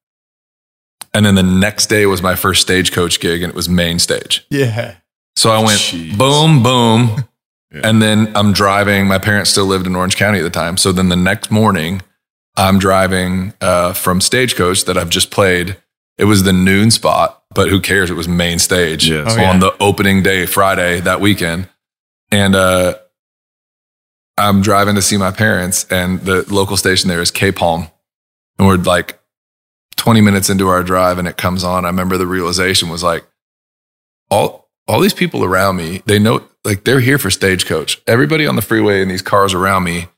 [1.14, 4.44] And then the next day was my first stagecoach gig, and it was main stage.
[4.50, 4.96] Yeah.
[5.36, 6.16] So I went Jeez.
[6.16, 7.24] boom, boom.
[7.72, 7.80] yeah.
[7.84, 9.06] And then I'm driving.
[9.06, 10.76] My parents still lived in Orange County at the time.
[10.76, 12.02] So then the next morning,
[12.56, 15.76] I'm driving uh, from Stagecoach that I've just played.
[16.16, 18.10] It was the noon spot but who cares?
[18.10, 19.26] It was main stage yes.
[19.28, 19.58] oh, on yeah.
[19.58, 21.68] the opening day, Friday that weekend.
[22.30, 22.96] And uh,
[24.36, 27.88] I'm driving to see my parents, and the local station there is K Palm.
[28.58, 29.20] And we're like
[29.96, 31.84] 20 minutes into our drive, and it comes on.
[31.84, 33.24] I remember the realization was like,
[34.30, 38.00] all, all these people around me, they know, like, they're here for Stagecoach.
[38.06, 40.08] Everybody on the freeway in these cars around me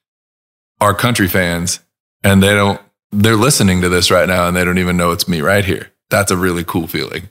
[0.80, 1.80] are country fans,
[2.22, 2.80] and they don't,
[3.12, 5.92] they're listening to this right now, and they don't even know it's me right here
[6.10, 7.28] that's a really cool feeling.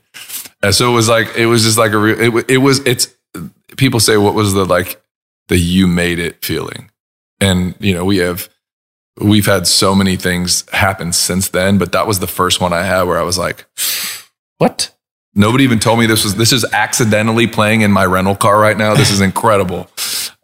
[0.62, 3.14] And so it was like, it was just like a real, it, it was, it's,
[3.78, 5.02] people say, what was the like,
[5.48, 6.92] the you made it feeling?
[7.40, 8.50] And, you know, we have
[9.22, 12.84] we've had so many things happen since then, but that was the first one I
[12.84, 13.66] had where I was like,
[14.58, 14.95] what?
[15.38, 18.78] Nobody even told me this was this is accidentally playing in my rental car right
[18.78, 18.96] now.
[18.96, 19.90] This is incredible.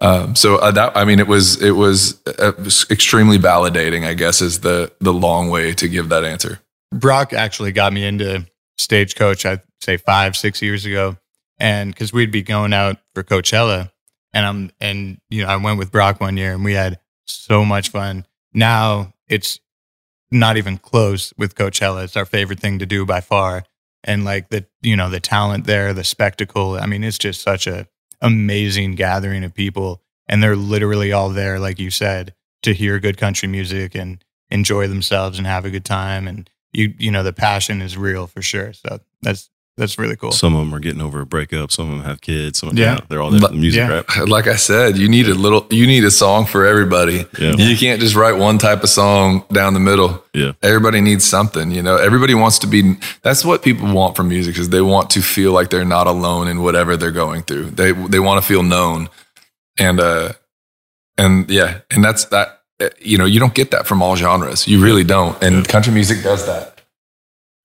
[0.01, 2.51] Um, so uh, that I mean, it was it was, uh,
[2.89, 4.05] extremely validating.
[4.05, 6.59] I guess is the the long way to give that answer.
[6.91, 8.45] Brock actually got me into
[8.77, 9.45] stagecoach.
[9.45, 11.17] I'd say five six years ago,
[11.57, 13.91] and because we'd be going out for Coachella,
[14.33, 17.63] and I'm and you know I went with Brock one year, and we had so
[17.63, 18.25] much fun.
[18.53, 19.61] Now it's
[20.31, 22.03] not even close with Coachella.
[22.03, 23.63] It's our favorite thing to do by far
[24.03, 26.75] and like the you know the talent there the spectacle.
[26.75, 27.87] I mean it's just such a
[28.21, 33.17] amazing gathering of people and they're literally all there like you said to hear good
[33.17, 37.33] country music and enjoy themselves and have a good time and you you know the
[37.33, 38.73] passion is real for sure.
[38.73, 40.31] So that's that's really cool.
[40.31, 41.71] Some of them are getting over a breakup.
[41.71, 42.59] Some of them have kids.
[42.59, 42.95] Some, Yeah.
[42.95, 44.01] yeah, they're all there for the music, Yeah.
[44.17, 44.27] right?
[44.29, 47.25] Like I said, you need a little, you need a song for everybody.
[47.39, 47.53] Yeah.
[47.57, 50.23] You can't just write one type of song down the middle.
[50.33, 50.51] Yeah.
[50.61, 51.95] Everybody needs something, you know.
[51.97, 52.95] Everybody wants to be.
[53.23, 56.47] That's what people want from music is they want to feel like they're not alone
[56.47, 57.71] in whatever they're going through.
[57.71, 59.09] They they want to feel known,
[59.79, 60.33] and uh,
[61.17, 62.61] and yeah, and that's that.
[62.81, 64.67] uh, You know, you don't get that from all genres.
[64.67, 65.41] You really don't.
[65.43, 66.81] And country music does that.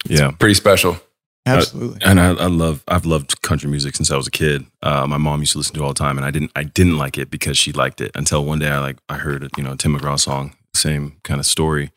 [0.08, 0.30] Yeah.
[0.38, 0.98] Pretty special.
[1.46, 2.00] Absolutely.
[2.04, 4.66] And I, I love, I've loved country music since I was a kid.
[4.82, 6.64] Uh, my mom used to listen to it all the time, and I didn't, I
[6.64, 9.52] didn't like it because she liked it until one day I like, I heard it,
[9.56, 11.92] you know, a Tim McGraw song, same kind of story,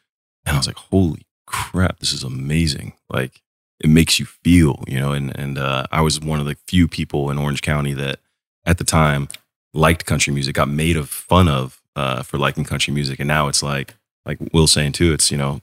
[0.45, 2.93] and I was like, holy crap, this is amazing.
[3.09, 3.41] Like,
[3.79, 6.87] it makes you feel, you know, and and uh, I was one of the few
[6.87, 8.19] people in Orange County that,
[8.65, 9.29] at the time,
[9.73, 13.47] liked country music, got made of fun of uh, for liking country music, and now
[13.47, 15.59] it's like, like Will saying too, it's you know.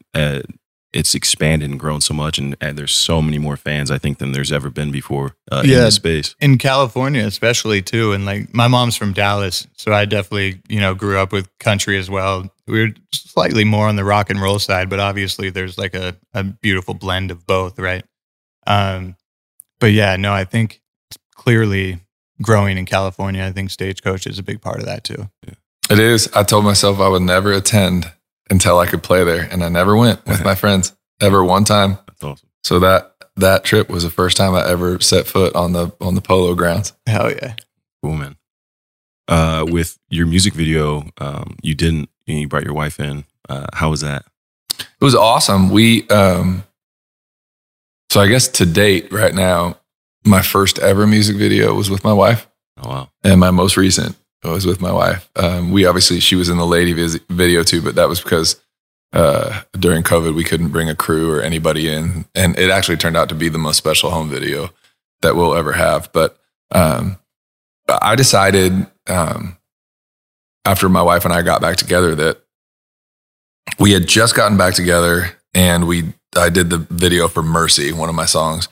[0.96, 4.16] It's expanded and grown so much, and, and there's so many more fans I think
[4.18, 5.80] than there's ever been before uh, in Yeah.
[5.80, 6.35] this space.
[6.40, 8.12] in California, especially too.
[8.12, 11.98] And like my mom's from Dallas, so I definitely you know grew up with country
[11.98, 12.50] as well.
[12.66, 16.16] We are slightly more on the rock and roll side, but obviously there's like a,
[16.35, 18.04] a beautiful blend of both, right?
[18.66, 19.16] Um,
[19.78, 20.80] but yeah, no, I think
[21.11, 22.00] it's clearly
[22.42, 23.44] growing in California.
[23.44, 25.28] I think Stagecoach is a big part of that too.
[25.90, 26.28] It is.
[26.35, 28.11] I told myself I would never attend
[28.50, 31.98] until I could play there, and I never went with my friends ever one time.
[32.06, 32.48] That's awesome.
[32.64, 36.14] So that that trip was the first time I ever set foot on the on
[36.14, 36.92] the polo grounds.
[37.06, 37.54] Hell yeah!
[38.02, 38.37] Cool, man.
[39.28, 43.24] Uh, with your music video, um, you didn't, you brought your wife in.
[43.48, 44.24] Uh, how was that?
[44.78, 45.70] It was awesome.
[45.70, 46.62] We um
[48.11, 49.78] so I guess to date right now,
[50.24, 52.48] my first ever music video was with my wife,
[52.82, 53.11] Oh, wow.
[53.24, 54.16] and my most recent
[54.50, 55.28] was with my wife.
[55.37, 58.61] Um, we obviously she was in the lady vis- video too, but that was because
[59.12, 63.16] uh, during COVID we couldn't bring a crew or anybody in, and it actually turned
[63.16, 64.70] out to be the most special home video
[65.22, 66.12] that we'll ever have.
[66.12, 66.38] But
[66.70, 67.18] um,
[67.88, 69.56] I decided um,
[70.64, 72.42] after my wife and I got back together that
[73.78, 78.09] we had just gotten back together and we I did the video for Mercy, one
[78.09, 78.68] of my songs,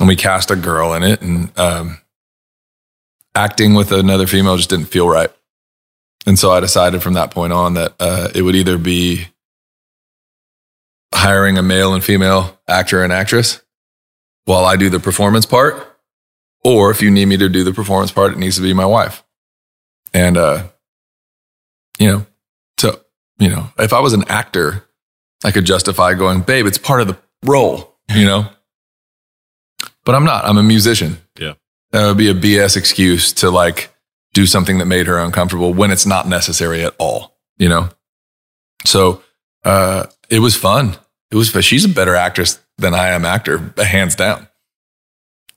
[0.00, 1.98] and we cast a girl in it, and um,
[3.38, 5.30] acting with another female just didn't feel right.
[6.26, 9.26] And so I decided from that point on that uh, it would either be
[11.14, 13.62] hiring a male and female actor and actress
[14.44, 15.86] while I do the performance part,
[16.64, 18.86] or if you need me to do the performance part, it needs to be my
[18.86, 19.22] wife.
[20.12, 20.64] And uh,
[21.98, 22.26] you know,
[22.76, 23.00] so
[23.38, 24.84] you know, if I was an actor,
[25.44, 28.48] I could justify going, babe, it's part of the role, you know?
[30.04, 30.44] But I'm not.
[30.44, 31.18] I'm a musician.
[31.38, 31.54] Yeah.
[31.90, 33.94] That would be a BS excuse to like
[34.34, 37.88] do something that made her uncomfortable when it's not necessary at all, you know?
[38.84, 39.22] So
[39.64, 40.96] uh, it was fun.
[41.30, 44.46] It was, she's a better actress than I am actor, hands down.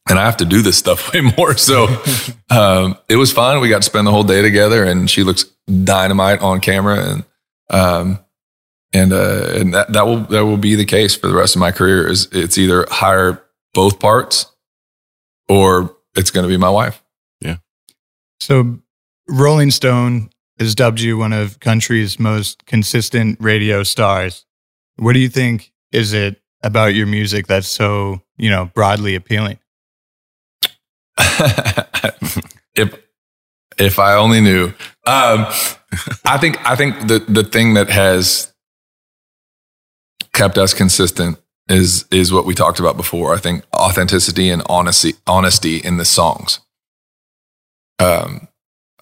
[0.09, 1.55] And I have to do this stuff way more.
[1.57, 1.87] So
[2.49, 3.61] um, it was fun.
[3.61, 5.45] We got to spend the whole day together and she looks
[5.83, 7.05] dynamite on camera.
[7.05, 7.25] And,
[7.69, 8.19] um,
[8.93, 11.59] and, uh, and that, that will, that will be the case for the rest of
[11.59, 14.47] my career is it's either hire both parts
[15.47, 17.03] or it's going to be my wife.
[17.39, 17.57] Yeah.
[18.39, 18.79] So
[19.27, 24.45] Rolling Stone has dubbed you one of country's most consistent radio stars.
[24.97, 29.59] What do you think is it about your music that's so, you know, broadly appealing?
[32.75, 32.95] if
[33.77, 34.67] if I only knew.
[35.07, 35.47] Um,
[36.25, 38.53] I think I think the the thing that has
[40.33, 41.39] kept us consistent
[41.71, 43.33] is is what we talked about before.
[43.33, 46.59] I think authenticity and honesty honesty in the songs.
[47.99, 48.47] Um,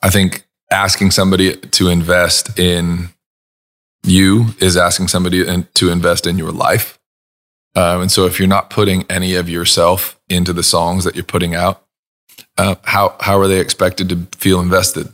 [0.02, 3.10] I think asking somebody to invest in
[4.04, 7.00] you is asking somebody in- to invest in your life.
[7.76, 11.24] Um, and so if you're not putting any of yourself into the songs that you're
[11.24, 11.86] putting out,
[12.58, 15.14] uh, how how are they expected to feel invested?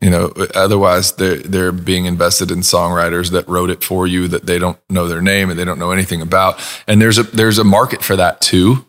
[0.00, 4.46] You know, otherwise they're they're being invested in songwriters that wrote it for you that
[4.46, 6.58] they don't know their name and they don't know anything about.
[6.86, 8.86] And there's a there's a market for that too.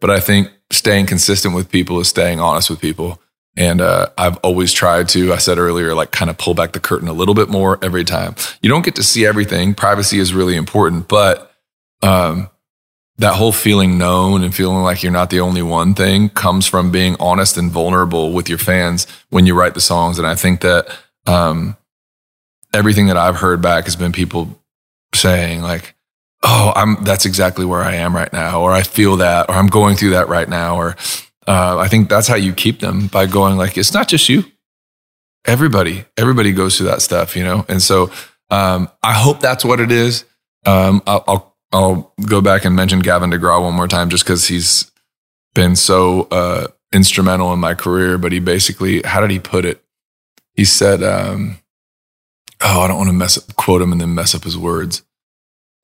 [0.00, 3.20] But I think staying consistent with people is staying honest with people.
[3.56, 6.80] And uh, I've always tried to, I said earlier, like kind of pull back the
[6.80, 8.34] curtain a little bit more every time.
[8.62, 9.74] You don't get to see everything.
[9.74, 11.52] Privacy is really important, but
[12.02, 12.48] um,
[13.18, 16.90] that whole feeling known and feeling like you're not the only one thing comes from
[16.90, 20.18] being honest and vulnerable with your fans when you write the songs.
[20.18, 20.88] And I think that
[21.26, 21.76] um,
[22.72, 24.58] everything that I've heard back has been people
[25.14, 25.94] saying like,
[26.42, 29.68] "Oh, I'm that's exactly where I am right now," or "I feel that," or "I'm
[29.68, 30.96] going through that right now," or
[31.46, 34.44] uh, I think that's how you keep them by going like, "It's not just you."
[35.44, 38.10] Everybody, everybody goes through that stuff, you know, and so
[38.50, 40.24] um, I hope that's what it is.
[40.64, 44.46] Um, I'll, I'll I'll go back and mention Gavin DeGraw one more time just because
[44.48, 44.90] he's
[45.54, 48.18] been so uh, instrumental in my career.
[48.18, 49.82] But he basically, how did he put it?
[50.54, 51.58] He said, um,
[52.60, 55.02] "Oh, I don't want to mess up, quote him and then mess up his words."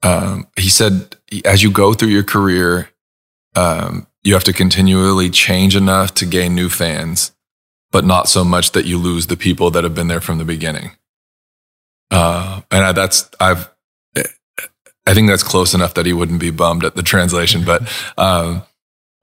[0.02, 2.90] Um, he said, "As you go through your career,
[3.56, 7.32] um, you have to continually change enough to gain new fans,
[7.90, 10.44] but not so much that you lose the people that have been there from the
[10.44, 10.90] beginning."
[12.10, 13.70] Uh, and I, that's I've
[15.08, 17.64] I think that's close enough that he wouldn't be bummed at the translation.
[17.64, 18.62] But um,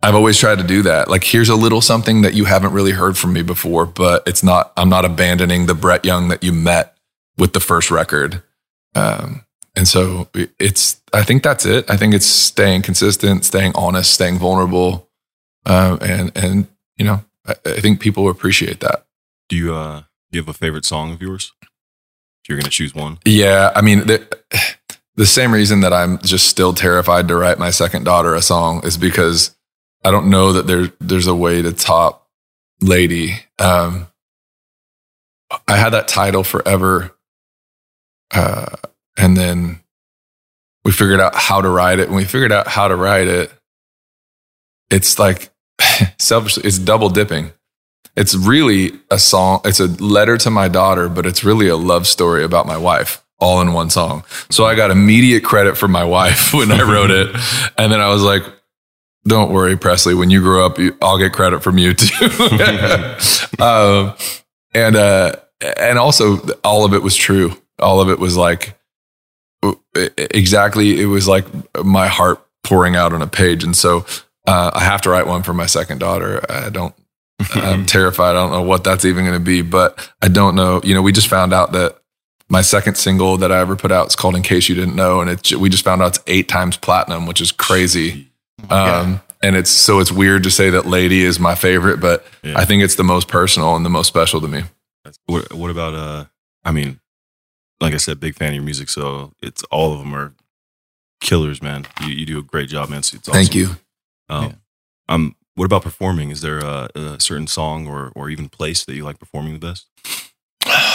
[0.01, 1.07] I've always tried to do that.
[1.07, 4.41] Like, here's a little something that you haven't really heard from me before, but it's
[4.41, 4.73] not.
[4.77, 6.97] I'm not abandoning the Brett Young that you met
[7.37, 8.41] with the first record.
[8.95, 9.45] Um,
[9.75, 10.27] and so
[10.59, 10.99] it's.
[11.13, 11.87] I think that's it.
[11.87, 15.07] I think it's staying consistent, staying honest, staying vulnerable,
[15.67, 16.67] um, and and
[16.97, 19.05] you know, I, I think people appreciate that.
[19.49, 19.99] Do you uh,
[20.31, 21.53] do you have a favorite song of yours?
[21.61, 23.71] If you're going to choose one, yeah.
[23.75, 24.07] I mean.
[24.07, 24.35] The,
[25.15, 28.85] the same reason that I'm just still terrified to write my second daughter a song
[28.85, 29.55] is because
[30.03, 32.27] I don't know that there there's a way to top
[32.81, 33.35] Lady.
[33.57, 34.07] Um,
[35.67, 37.15] I had that title forever,
[38.33, 38.75] uh,
[39.17, 39.79] and then
[40.83, 42.09] we figured out how to write it.
[42.09, 43.51] When we figured out how to write it,
[44.91, 45.51] it's like
[46.19, 47.51] selfishly, it's double dipping.
[48.17, 49.61] It's really a song.
[49.65, 53.24] It's a letter to my daughter, but it's really a love story about my wife
[53.39, 54.23] all in one song.
[54.49, 57.35] So I got immediate credit from my wife when I wrote it.
[57.77, 58.43] And then I was like,
[59.27, 62.25] don't worry, Presley, when you grow up, I'll get credit from you too.
[63.59, 64.13] um,
[64.73, 65.35] and, uh,
[65.77, 67.59] and also all of it was true.
[67.79, 68.77] All of it was like,
[69.95, 71.01] exactly.
[71.01, 71.45] It was like
[71.83, 73.63] my heart pouring out on a page.
[73.63, 74.05] And so,
[74.47, 76.41] uh, I have to write one for my second daughter.
[76.49, 76.93] I don't,
[77.53, 78.31] I'm terrified.
[78.31, 80.81] I don't know what that's even going to be, but I don't know.
[80.83, 81.99] You know, we just found out that
[82.49, 85.21] my second single that I ever put out is called "In Case You Didn't Know,"
[85.21, 88.29] and it we just found out it's eight times platinum, which is crazy.
[88.69, 92.57] Um, and it's so it's weird to say that "Lady" is my favorite, but yeah.
[92.57, 94.63] I think it's the most personal and the most special to me.
[95.25, 96.25] What, what about uh?
[96.63, 96.99] I mean,
[97.79, 100.33] like I said, big fan of your music, so it's all of them are
[101.21, 101.85] killers, man.
[102.01, 103.03] You, you do a great job, man.
[103.03, 103.33] So awesome.
[103.33, 103.69] Thank you.
[104.29, 104.53] Um, yeah.
[105.09, 106.31] um, what about performing?
[106.31, 109.59] Is there a, a certain song or or even place that you like performing the
[109.59, 109.87] best?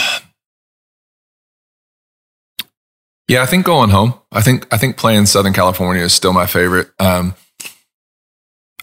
[3.31, 4.13] Yeah, I think going home.
[4.29, 6.89] I think I think playing Southern California is still my favorite.
[6.99, 7.33] Um,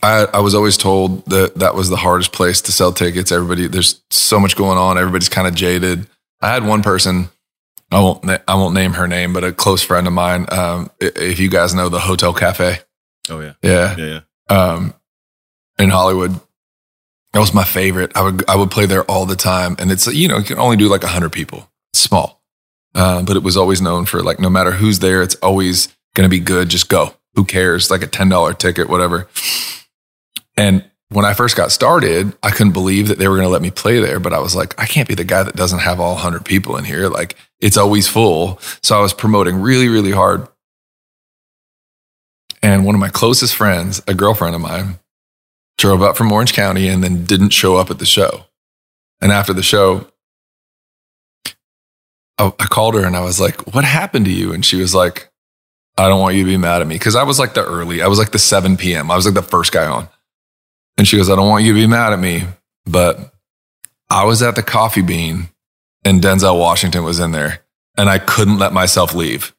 [0.02, 3.30] I, I was always told that that was the hardest place to sell tickets.
[3.30, 4.96] Everybody, there's so much going on.
[4.96, 6.06] Everybody's kind of jaded.
[6.40, 7.28] I had one person.
[7.90, 8.24] I won't.
[8.26, 10.46] I won't name her name, but a close friend of mine.
[10.48, 12.78] Um, if you guys know the Hotel Cafe.
[13.28, 13.52] Oh yeah.
[13.60, 13.96] Yeah.
[13.98, 14.20] Yeah.
[14.50, 14.56] yeah.
[14.56, 14.94] Um,
[15.78, 16.40] in Hollywood,
[17.34, 18.12] that was my favorite.
[18.14, 20.58] I would I would play there all the time, and it's you know you can
[20.58, 21.68] only do like hundred people.
[21.92, 22.37] It's small.
[22.98, 26.28] Uh, but it was always known for like no matter who's there, it's always going
[26.28, 26.68] to be good.
[26.68, 27.14] Just go.
[27.36, 27.92] Who cares?
[27.92, 29.28] Like a ten dollar ticket, whatever.
[30.56, 33.62] And when I first got started, I couldn't believe that they were going to let
[33.62, 34.18] me play there.
[34.18, 36.76] But I was like, I can't be the guy that doesn't have all 100 people
[36.76, 37.08] in here.
[37.08, 38.58] Like it's always full.
[38.82, 40.48] So I was promoting really, really hard.
[42.64, 44.98] And one of my closest friends, a girlfriend of mine,
[45.76, 48.46] drove up from Orange County and then didn't show up at the show.
[49.20, 50.08] And after the show,
[52.38, 54.52] I, I called her and I was like, what happened to you?
[54.52, 55.30] And she was like,
[55.96, 56.98] I don't want you to be mad at me.
[56.98, 59.10] Cause I was like the early, I was like the 7 p.m.
[59.10, 60.08] I was like the first guy on.
[60.96, 62.44] And she goes, I don't want you to be mad at me,
[62.86, 63.32] but
[64.10, 65.48] I was at the coffee bean
[66.04, 67.60] and Denzel Washington was in there
[67.96, 69.54] and I couldn't let myself leave.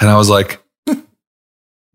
[0.00, 0.62] And I was like,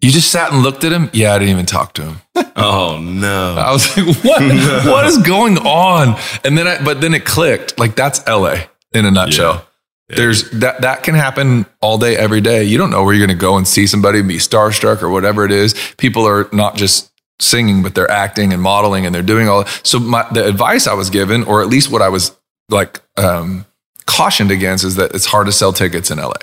[0.03, 1.09] you just sat and looked at him?
[1.13, 2.17] Yeah, I didn't even talk to him.
[2.55, 3.55] Oh no.
[3.57, 4.41] I was like, what?
[4.41, 4.81] No.
[4.91, 6.19] What is going on?
[6.43, 7.79] And then I, but then it clicked.
[7.79, 8.57] Like that's LA
[8.93, 9.53] in a nutshell.
[9.53, 9.61] Yeah.
[10.09, 10.15] Yeah.
[10.17, 12.63] There's that that can happen all day, every day.
[12.63, 15.51] You don't know where you're gonna go and see somebody, be starstruck or whatever it
[15.51, 15.73] is.
[15.97, 19.65] People are not just singing, but they're acting and modeling and they're doing all.
[19.81, 22.37] So my the advice I was given, or at least what I was
[22.69, 23.65] like um,
[24.05, 26.33] cautioned against, is that it's hard to sell tickets in LA.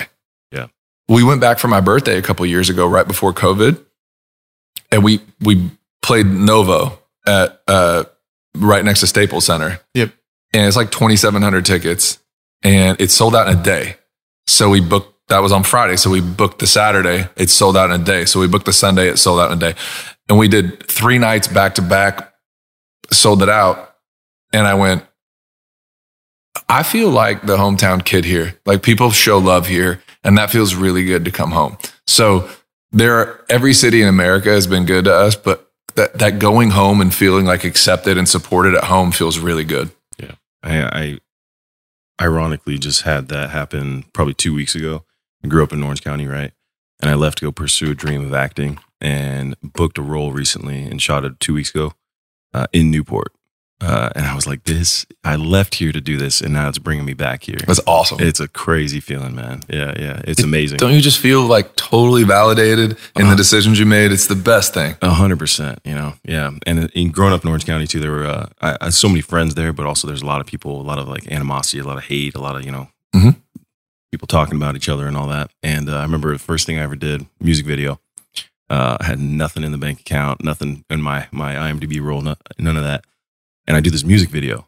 [1.11, 3.85] We went back for my birthday a couple years ago, right before COVID,
[4.93, 8.05] and we we played Novo at uh,
[8.55, 9.81] right next to Staples Center.
[9.95, 10.13] Yep.
[10.55, 12.21] and it's like twenty seven hundred tickets,
[12.63, 13.97] and it sold out in a day.
[14.47, 15.13] So we booked.
[15.31, 15.97] That was on Friday.
[15.97, 17.29] So we booked the Saturday.
[17.37, 18.25] It sold out in a day.
[18.25, 19.09] So we booked the Sunday.
[19.09, 19.79] It sold out in a day.
[20.29, 22.33] And we did three nights back to back,
[23.11, 23.97] sold it out.
[24.53, 25.05] And I went,
[26.69, 28.59] I feel like the hometown kid here.
[28.65, 30.03] Like people show love here.
[30.23, 31.79] And that feels really good to come home.
[32.07, 32.49] So
[32.93, 36.71] there are, every city in America has been good to us, but that, that going
[36.71, 39.91] home and feeling like accepted and supported at home feels really good.
[40.19, 40.33] Yeah.
[40.63, 41.19] I,
[42.19, 45.05] I ironically just had that happen probably two weeks ago.
[45.43, 46.53] I grew up in Orange County, right?
[47.01, 50.83] And I left to go pursue a dream of acting and booked a role recently
[50.83, 51.95] and shot it two weeks ago
[52.53, 53.33] uh, in Newport.
[53.81, 56.79] Uh, and I was like, this, I left here to do this and now it's
[56.79, 57.57] bringing me back here.
[57.67, 58.19] That's awesome.
[58.21, 59.63] It's a crazy feeling, man.
[59.71, 60.21] Yeah, yeah.
[60.25, 60.77] It's amazing.
[60.77, 63.31] Don't you just feel like totally validated in Uh-huh.
[63.31, 64.13] the decisions you made?
[64.13, 64.97] It's the best thing.
[65.01, 66.51] A hundred percent, you know, yeah.
[66.67, 69.09] And in growing up in Orange County too, there were uh, I, I had so
[69.09, 71.79] many friends there, but also there's a lot of people, a lot of like animosity,
[71.79, 73.37] a lot of hate, a lot of you know, Mhm.
[74.13, 75.51] people talking about each other and all that.
[75.63, 77.99] And uh, I remember the first thing I ever did, music video.
[78.69, 82.37] Uh, I had nothing in the bank account, nothing in my my IMDb roll, no,
[82.59, 83.05] none of that.
[83.71, 84.67] And I do this music video,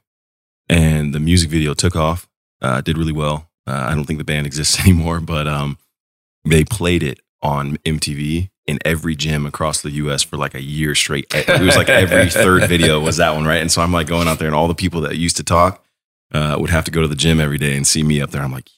[0.69, 2.29] and the music video took off,
[2.61, 3.49] uh, did really well.
[3.67, 5.77] Uh, I don't think the band exists anymore, but um,
[6.45, 10.95] they played it on MTV in every gym across the US for like a year
[10.95, 11.27] straight.
[11.35, 13.61] It was like every third video was that one, right?
[13.61, 15.85] And so I'm like going out there, and all the people that used to talk
[16.33, 18.43] uh, would have to go to the gym every day and see me up there.
[18.43, 18.71] I'm like,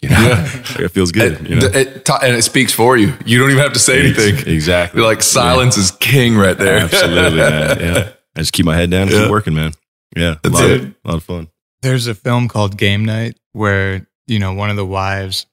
[0.00, 0.44] you know, Yeah.
[0.80, 1.32] it feels good.
[1.42, 1.66] It- you know?
[1.66, 3.12] it- ta- and it speaks for you.
[3.26, 4.50] You don't even have to say anything.
[4.50, 4.98] Exactly.
[5.02, 6.78] You're like silence is king right there.
[6.78, 7.78] Absolutely, man.
[7.80, 8.12] Yeah.
[8.38, 9.22] I just keep my head down and Yeah.
[9.22, 9.72] keep working, man.
[10.16, 10.36] Yeah.
[10.44, 10.80] A That's lot, it.
[10.80, 11.48] Of, a lot of fun.
[11.82, 15.46] There's a film called Game Night where, you know, one of the wives,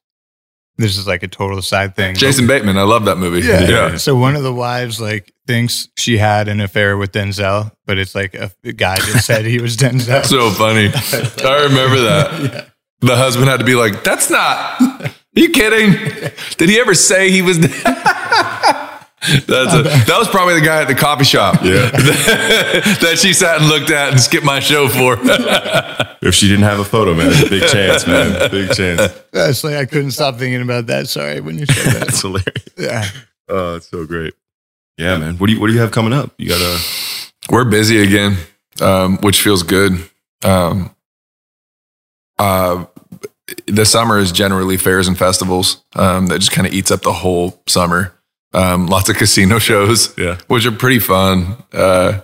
[0.77, 2.15] this is like a total side thing.
[2.15, 3.45] Jason Bateman, I love that movie.
[3.45, 3.61] Yeah.
[3.67, 3.97] yeah.
[3.97, 8.13] So one of the wives like thinks she had an affair with Denzel, but it's
[8.15, 10.23] like a, a guy just said he was Denzel.
[10.25, 10.89] So funny.
[10.93, 12.69] I remember that.
[13.01, 14.81] The husband had to be like, "That's not.
[14.81, 15.91] Are you kidding?
[16.57, 17.59] Did he ever say he was?"
[19.22, 21.55] That's a, that was probably the guy at the coffee shop.
[21.63, 21.89] Yeah.
[21.89, 25.18] that she sat and looked at and skipped my show for.
[26.22, 28.51] If she didn't have a photo, man, a big chance, man.
[28.51, 29.13] Big chance.
[29.32, 31.07] That's like I couldn't stop thinking about that.
[31.07, 31.99] Sorry when you said that.
[32.01, 32.70] That's hilarious.
[32.78, 33.05] yeah.
[33.47, 34.34] Oh, it's so great.
[34.97, 35.38] Yeah, man.
[35.38, 36.34] What do you What do you have coming up?
[36.38, 36.80] You got a
[37.49, 38.38] We're busy again,
[38.82, 39.93] um, which feels good.
[40.43, 40.95] Um,
[42.38, 42.86] uh,
[43.68, 47.13] the summer is generally fairs and festivals um, that just kind of eats up the
[47.13, 48.14] whole summer.
[48.56, 50.38] Um, lots of casino shows, Yeah.
[50.47, 51.58] which are pretty fun.
[51.74, 52.22] Uh,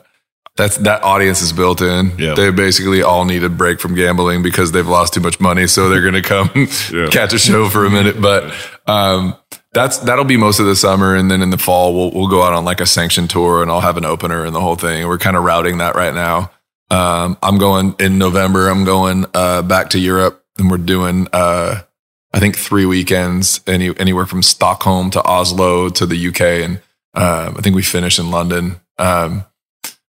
[0.58, 2.12] that's that audience is built in.
[2.18, 2.34] Yeah.
[2.36, 5.90] They basically all need a break from gambling because they've lost too much money, so
[5.90, 6.50] they're going to come
[6.94, 7.08] Yeah.
[7.08, 8.20] catch a show for a minute.
[8.22, 8.54] But
[8.88, 9.36] um,
[9.74, 12.44] that's that'll be most of the summer, and then in the fall we'll we'll go
[12.44, 15.08] out on like a sanctioned tour, and I'll have an opener and the whole thing.
[15.08, 16.52] We're kind of routing that right now.
[16.90, 18.68] Um, I'm going in November.
[18.68, 21.82] I'm going uh, back to Europe, and we're doing uh,
[22.34, 26.78] I think three weekends, any anywhere from Stockholm to Oslo to the UK, and
[27.14, 29.44] um, I think we finish in London, um,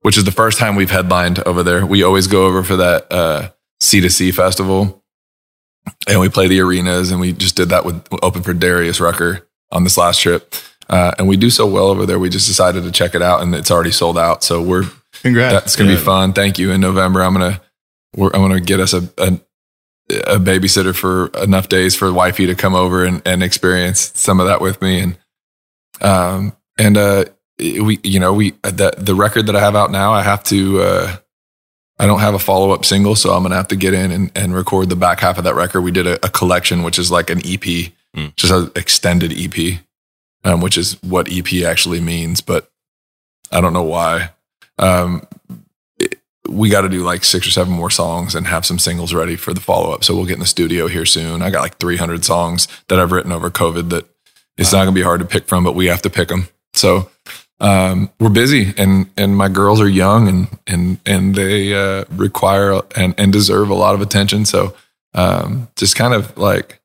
[0.02, 1.84] which is the first time we've headlined over there.
[1.84, 3.50] We always go over for that uh,
[3.82, 5.02] C2C festival,
[6.08, 9.48] and we play the arenas, and we just did that with open for Darius Rucker
[9.72, 10.54] on this last trip.
[10.88, 12.18] Uh, and we do so well over there.
[12.18, 14.44] We just decided to check it out, and it's already sold out.
[14.44, 14.84] So we're
[15.22, 15.52] Congrats.
[15.54, 15.96] that's gonna Yeah.
[15.96, 16.32] be fun.
[16.34, 16.70] Thank you.
[16.70, 17.60] In November, I'm gonna
[18.14, 19.40] we're, I'm gonna get us a, a
[20.10, 24.46] a babysitter for enough days for wifey to come over and, and experience some of
[24.46, 25.00] that with me.
[25.00, 25.18] And
[26.00, 27.24] um and uh
[27.58, 30.82] we you know we the the record that I have out now, I have to
[30.82, 31.16] uh
[31.98, 34.32] I don't have a follow up single, so I'm gonna have to get in and,
[34.34, 35.82] and record the back half of that record.
[35.82, 38.36] We did a, a collection, which is like an EP, Mm.
[38.36, 39.78] just an extended EP,
[40.44, 42.70] um, which is what EP actually means, but
[43.50, 44.32] I don't know why.
[44.78, 45.26] Um,
[46.48, 49.36] we got to do like six or seven more songs and have some singles ready
[49.36, 50.02] for the follow up.
[50.04, 51.40] So we'll get in the studio here soon.
[51.40, 54.06] I got like 300 songs that I've written over COVID that
[54.58, 56.48] it's not going to be hard to pick from, but we have to pick them.
[56.74, 57.10] So
[57.62, 62.82] um, we're busy, and and my girls are young, and and and they uh, require
[62.96, 64.44] and and deserve a lot of attention.
[64.44, 64.74] So
[65.14, 66.80] um, just kind of like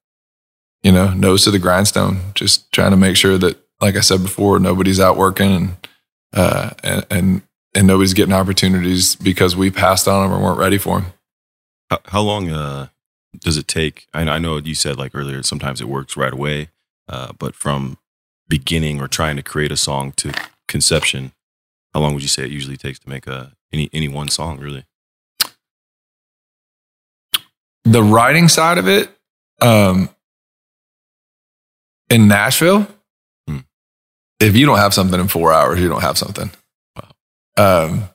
[0.84, 4.22] you know nose to the grindstone, just trying to make sure that, like I said
[4.22, 5.88] before, nobody's out working and
[6.34, 7.42] uh, and and
[7.76, 11.14] and nobody's getting opportunities because we passed on them or weren't ready for them.
[11.90, 12.88] how, how long uh,
[13.40, 14.08] does it take?
[14.14, 16.70] I, I know you said like earlier, sometimes it works right away,
[17.08, 17.98] uh, but from
[18.48, 20.32] beginning or trying to create a song to
[20.68, 21.32] conception,
[21.94, 24.60] How long would you say it usually takes to make a any any one song?
[24.60, 24.86] Really?
[27.84, 29.10] The writing side of it,
[29.62, 30.10] um,
[32.10, 32.88] in Nashville,
[33.48, 33.60] Hmm.
[34.40, 36.52] if you don't have something in four hours, you don't have something.
[37.58, 38.10] Um,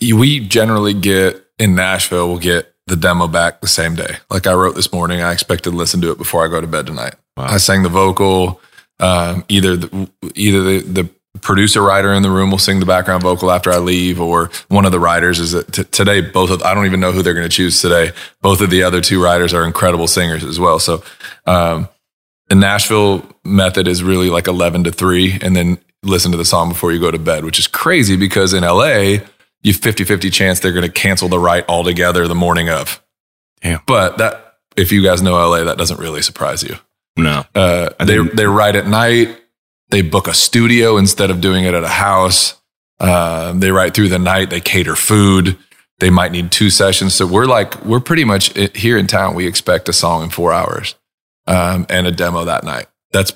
[0.00, 4.16] we generally get in Nashville, we'll get the demo back the same day.
[4.28, 6.66] Like I wrote this morning, I expect to listen to it before I go to
[6.66, 7.14] bed tonight.
[7.36, 7.46] Wow.
[7.46, 8.60] I sang the vocal.
[9.00, 11.10] Um, either the, either the, the
[11.40, 14.84] producer writer in the room will sing the background vocal after I leave, or one
[14.84, 16.20] of the writers is that t- today.
[16.20, 18.12] Both of I don't even know who they're going to choose today.
[18.40, 20.78] Both of the other two writers are incredible singers as well.
[20.78, 21.02] So
[21.46, 21.88] um,
[22.48, 26.68] the Nashville method is really like eleven to three, and then listen to the song
[26.68, 29.18] before you go to bed, which is crazy because in LA
[29.62, 33.02] you 50-50 chance they're going to cancel the write altogether the morning of.
[33.62, 33.80] Damn.
[33.86, 36.76] But that if you guys know LA, that doesn't really surprise you.
[37.16, 37.44] No.
[37.54, 39.40] Uh, they they write at night.
[39.90, 42.60] They book a studio instead of doing it at a house.
[42.98, 44.50] Uh, they write through the night.
[44.50, 45.56] They cater food.
[46.00, 47.14] They might need two sessions.
[47.14, 49.34] So we're like we're pretty much here in town.
[49.34, 50.96] We expect a song in four hours
[51.46, 52.86] um, and a demo that night.
[53.12, 53.32] That's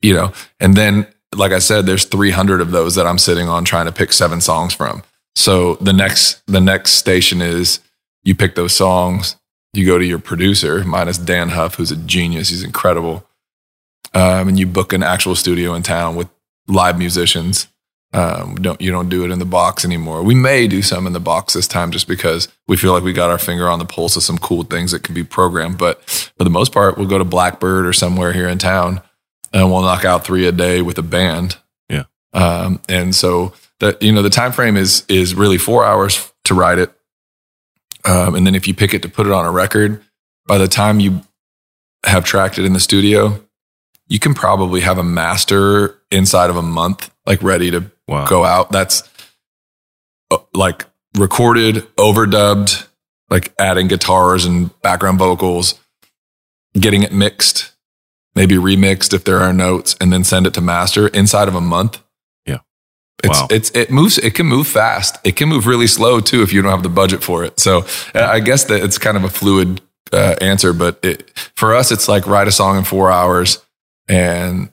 [0.00, 3.64] you know, and then like I said, there's 300 of those that I'm sitting on
[3.64, 5.02] trying to pick seven songs from.
[5.36, 7.80] So the next the next station is
[8.24, 9.36] you pick those songs.
[9.72, 12.48] You go to your producer, minus Dann Huff, who's a genius.
[12.48, 13.24] He's incredible.
[14.12, 16.28] Um, and you book an actual studio in town with
[16.66, 17.68] live musicians.
[18.12, 20.24] Um, don't you don't do it in the box anymore.
[20.24, 23.12] We may do some in the box this time, just because we feel like we
[23.12, 25.78] got our finger on the pulse of some cool things that can be programmed.
[25.78, 29.00] But for the most part, we'll go to Blackbird or somewhere here in town,
[29.52, 31.56] and we'll knock out three a day with a band.
[31.88, 32.04] Yeah.
[32.32, 36.54] Um, and so that you know the time frame is is really four hours to
[36.54, 36.92] write it,
[38.04, 40.02] um, and then if you pick it to put it on a record,
[40.46, 41.22] by the time you
[42.06, 43.40] have tracked it in the studio,
[44.08, 48.26] you can probably have a master inside of a month, like ready to Wow.
[48.26, 48.72] go out.
[48.72, 49.08] That's
[50.32, 50.84] uh, like
[51.16, 52.86] recorded, overdubbed,
[53.28, 55.78] like adding guitars and background vocals,
[56.74, 57.69] getting it mixed,
[58.34, 61.60] maybe remixed if there are notes, and then send it to master inside of a
[61.60, 62.02] month.
[62.46, 62.58] Yeah.
[63.24, 63.46] It's, Wow.
[63.50, 65.18] it's, it moves, it can move fast.
[65.24, 67.58] It can move really slow too if you don't have the budget for it.
[67.60, 69.80] So uh, I guess that it's kind of a fluid
[70.12, 73.58] uh, answer, but it, for us, it's like write a song in four hours
[74.08, 74.72] and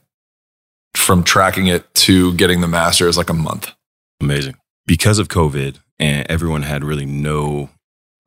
[0.94, 3.72] from tracking it to getting the master is like a month.
[4.20, 4.56] Amazing.
[4.86, 7.70] Because of COVID and everyone had really no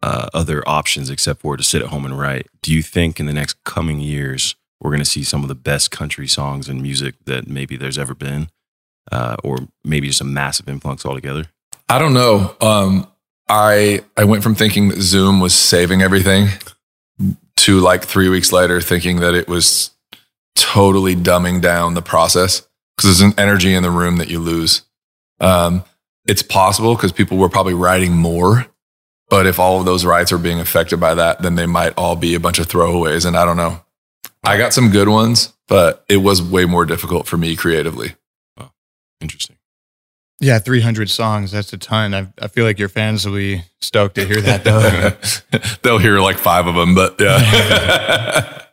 [0.04, 3.26] uh, other options except for to sit at home and write, do you think in
[3.26, 6.82] the next coming years we're going to see some of the best country songs and
[6.82, 8.50] music that maybe there's ever been?
[9.12, 11.46] Uh, or maybe just a massive influx altogether?
[11.90, 12.56] I don't know.
[12.62, 13.08] Um,
[13.50, 16.48] I I went from thinking that Zoom was saving everything
[17.58, 19.92] to like three weeks later thinking that it was
[20.56, 24.84] totally dumbing down the process because there's an energy in the room that you lose.
[25.40, 25.84] Um,
[26.26, 28.68] it's possible because people were probably writing more,
[29.30, 32.16] but if all of those writes are being affected by that, then they might all
[32.16, 33.26] be a bunch of throwaways.
[33.26, 33.82] And I don't know.
[34.44, 38.16] I got some good ones, but it was way more difficult for me creatively.
[39.22, 39.58] Interesting.
[40.40, 41.52] Yeah, 300 songs.
[41.52, 42.16] That's a ton.
[42.16, 45.60] I, I feel like your fans will be stoked to hear that, though.
[45.84, 48.64] They'll hear like five of them, but yeah.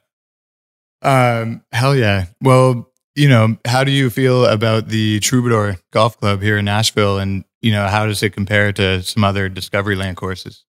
[1.02, 2.26] um, hell yeah.
[2.40, 7.18] Well, you know, how do you feel about the Troubadour Golf Club here in Nashville?
[7.18, 10.64] And, you know, how does it compare to some other Discovery Land courses?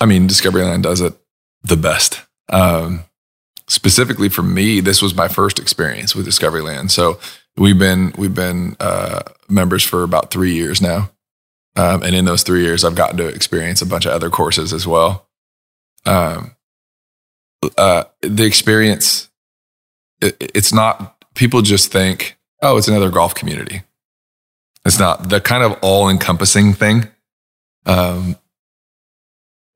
[0.00, 1.14] I mean, Discovery Land does it
[1.62, 2.22] the best.
[2.48, 3.04] Um,
[3.68, 6.90] specifically for me, this was my first experience with Discovery Land.
[6.90, 7.18] So
[7.56, 11.10] we've been we've been uh, members for about three years now,
[11.76, 14.72] um, and in those three years, I've gotten to experience a bunch of other courses
[14.72, 15.28] as well.
[16.04, 16.56] Um,
[17.76, 19.28] uh, the experience,
[20.20, 23.82] it, it's not people just think, oh, it's another golf community.
[24.84, 27.08] It's not the kind of all encompassing thing.
[27.86, 28.36] Um,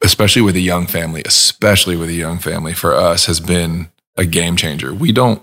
[0.02, 4.24] especially with a young family, especially with a young family for us has been a
[4.24, 4.92] game changer.
[4.94, 5.42] We don't,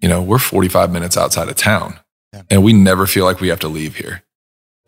[0.00, 1.98] you know, we're 45 minutes outside of town
[2.32, 2.42] Yeah.
[2.50, 4.22] and we never feel like we have to leave here.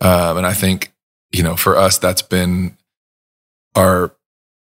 [0.01, 0.93] Um, and I think,
[1.31, 2.77] you know, for us, that's been
[3.75, 4.13] our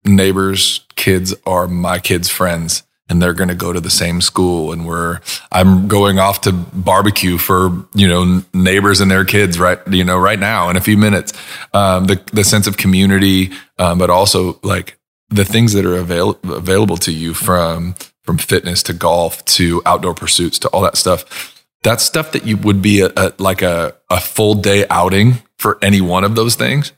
[0.04, 4.72] neighbors' kids are my kids' friends and they're going to go to the same school
[4.72, 5.20] and we're
[5.52, 10.16] i'm going off to barbecue for you know neighbors and their kids right you know
[10.16, 11.32] right now in a few minutes.
[11.74, 14.98] Um, the the sense of community um, but also like
[15.28, 20.14] the things that are avail- available to you from from fitness to golf to outdoor
[20.14, 23.94] pursuits to all that stuff that's stuff that you would be a, a like a,
[24.08, 26.92] a full day outing for any one of those things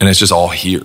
[0.00, 0.84] and it's just all here.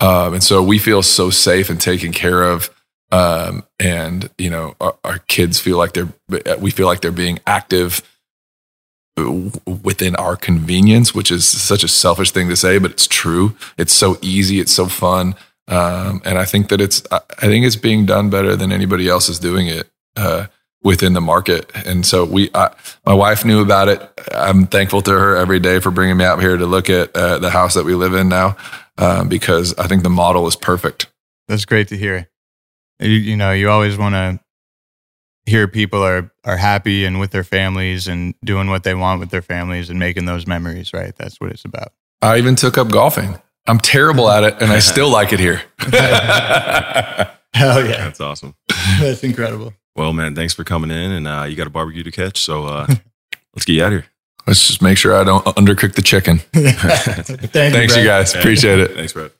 [0.00, 2.70] Um, and so we feel so safe and taken care of
[3.14, 6.12] um, and you know our, our kids feel like they're
[6.58, 8.02] we feel like they're being active
[9.16, 13.54] within our convenience, which is such a selfish thing to say, but it's true.
[13.78, 14.58] It's so easy.
[14.58, 15.36] It's so fun.
[15.68, 19.28] Um, and I think that it's, I think it's being done better than anybody else
[19.28, 19.88] is doing it.
[20.16, 20.46] Uh,
[20.84, 21.72] within the market.
[21.86, 22.72] And so we, I,
[23.06, 24.02] my wife knew about it.
[24.32, 27.38] I'm thankful to her every day for bringing me out here to look at uh,
[27.38, 28.56] the house that we live in now,
[28.98, 31.06] um, because I think the model is perfect.
[31.48, 32.28] That's great to hear.
[33.00, 34.40] You, you know, you always want to
[35.46, 39.30] hear people are are happy and with their families and doing what they want with
[39.30, 40.92] their families and making those memories.
[40.92, 41.14] Right.
[41.16, 41.92] That's what it's about.
[42.22, 43.38] I even took up golfing.
[43.66, 45.62] I'm terrible at it, and I still like it here.
[47.54, 48.54] Hell yeah, That's awesome.
[49.00, 49.72] that's incredible.
[49.96, 52.64] Well, man, thanks for coming in, and uh, you got a barbecue to catch, so
[52.64, 52.86] uh,
[53.54, 54.06] let's get you out of here.
[54.46, 56.38] Let's just make sure I don't undercook the chicken.
[56.52, 58.06] Thank Thanks, you Brett.
[58.06, 58.34] guys.
[58.34, 58.94] Appreciate it.
[58.94, 59.32] Thanks, Brett.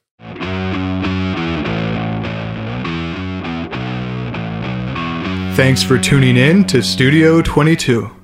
[5.55, 8.24] Thanks for tuning in to Studio 22.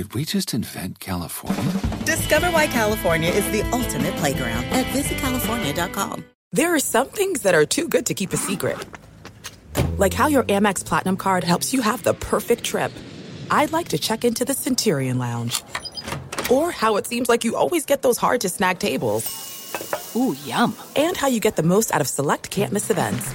[0.00, 1.72] Did we just invent California?
[2.06, 6.24] Discover why California is the ultimate playground at visitcalifornia.com.
[6.52, 8.78] There are some things that are too good to keep a secret.
[9.98, 12.92] Like how your Amex Platinum card helps you have the perfect trip.
[13.50, 15.62] I'd like to check into the Centurion Lounge.
[16.50, 19.26] Or how it seems like you always get those hard to snag tables.
[20.16, 20.74] Ooh, yum.
[20.96, 23.34] And how you get the most out of select can't miss events.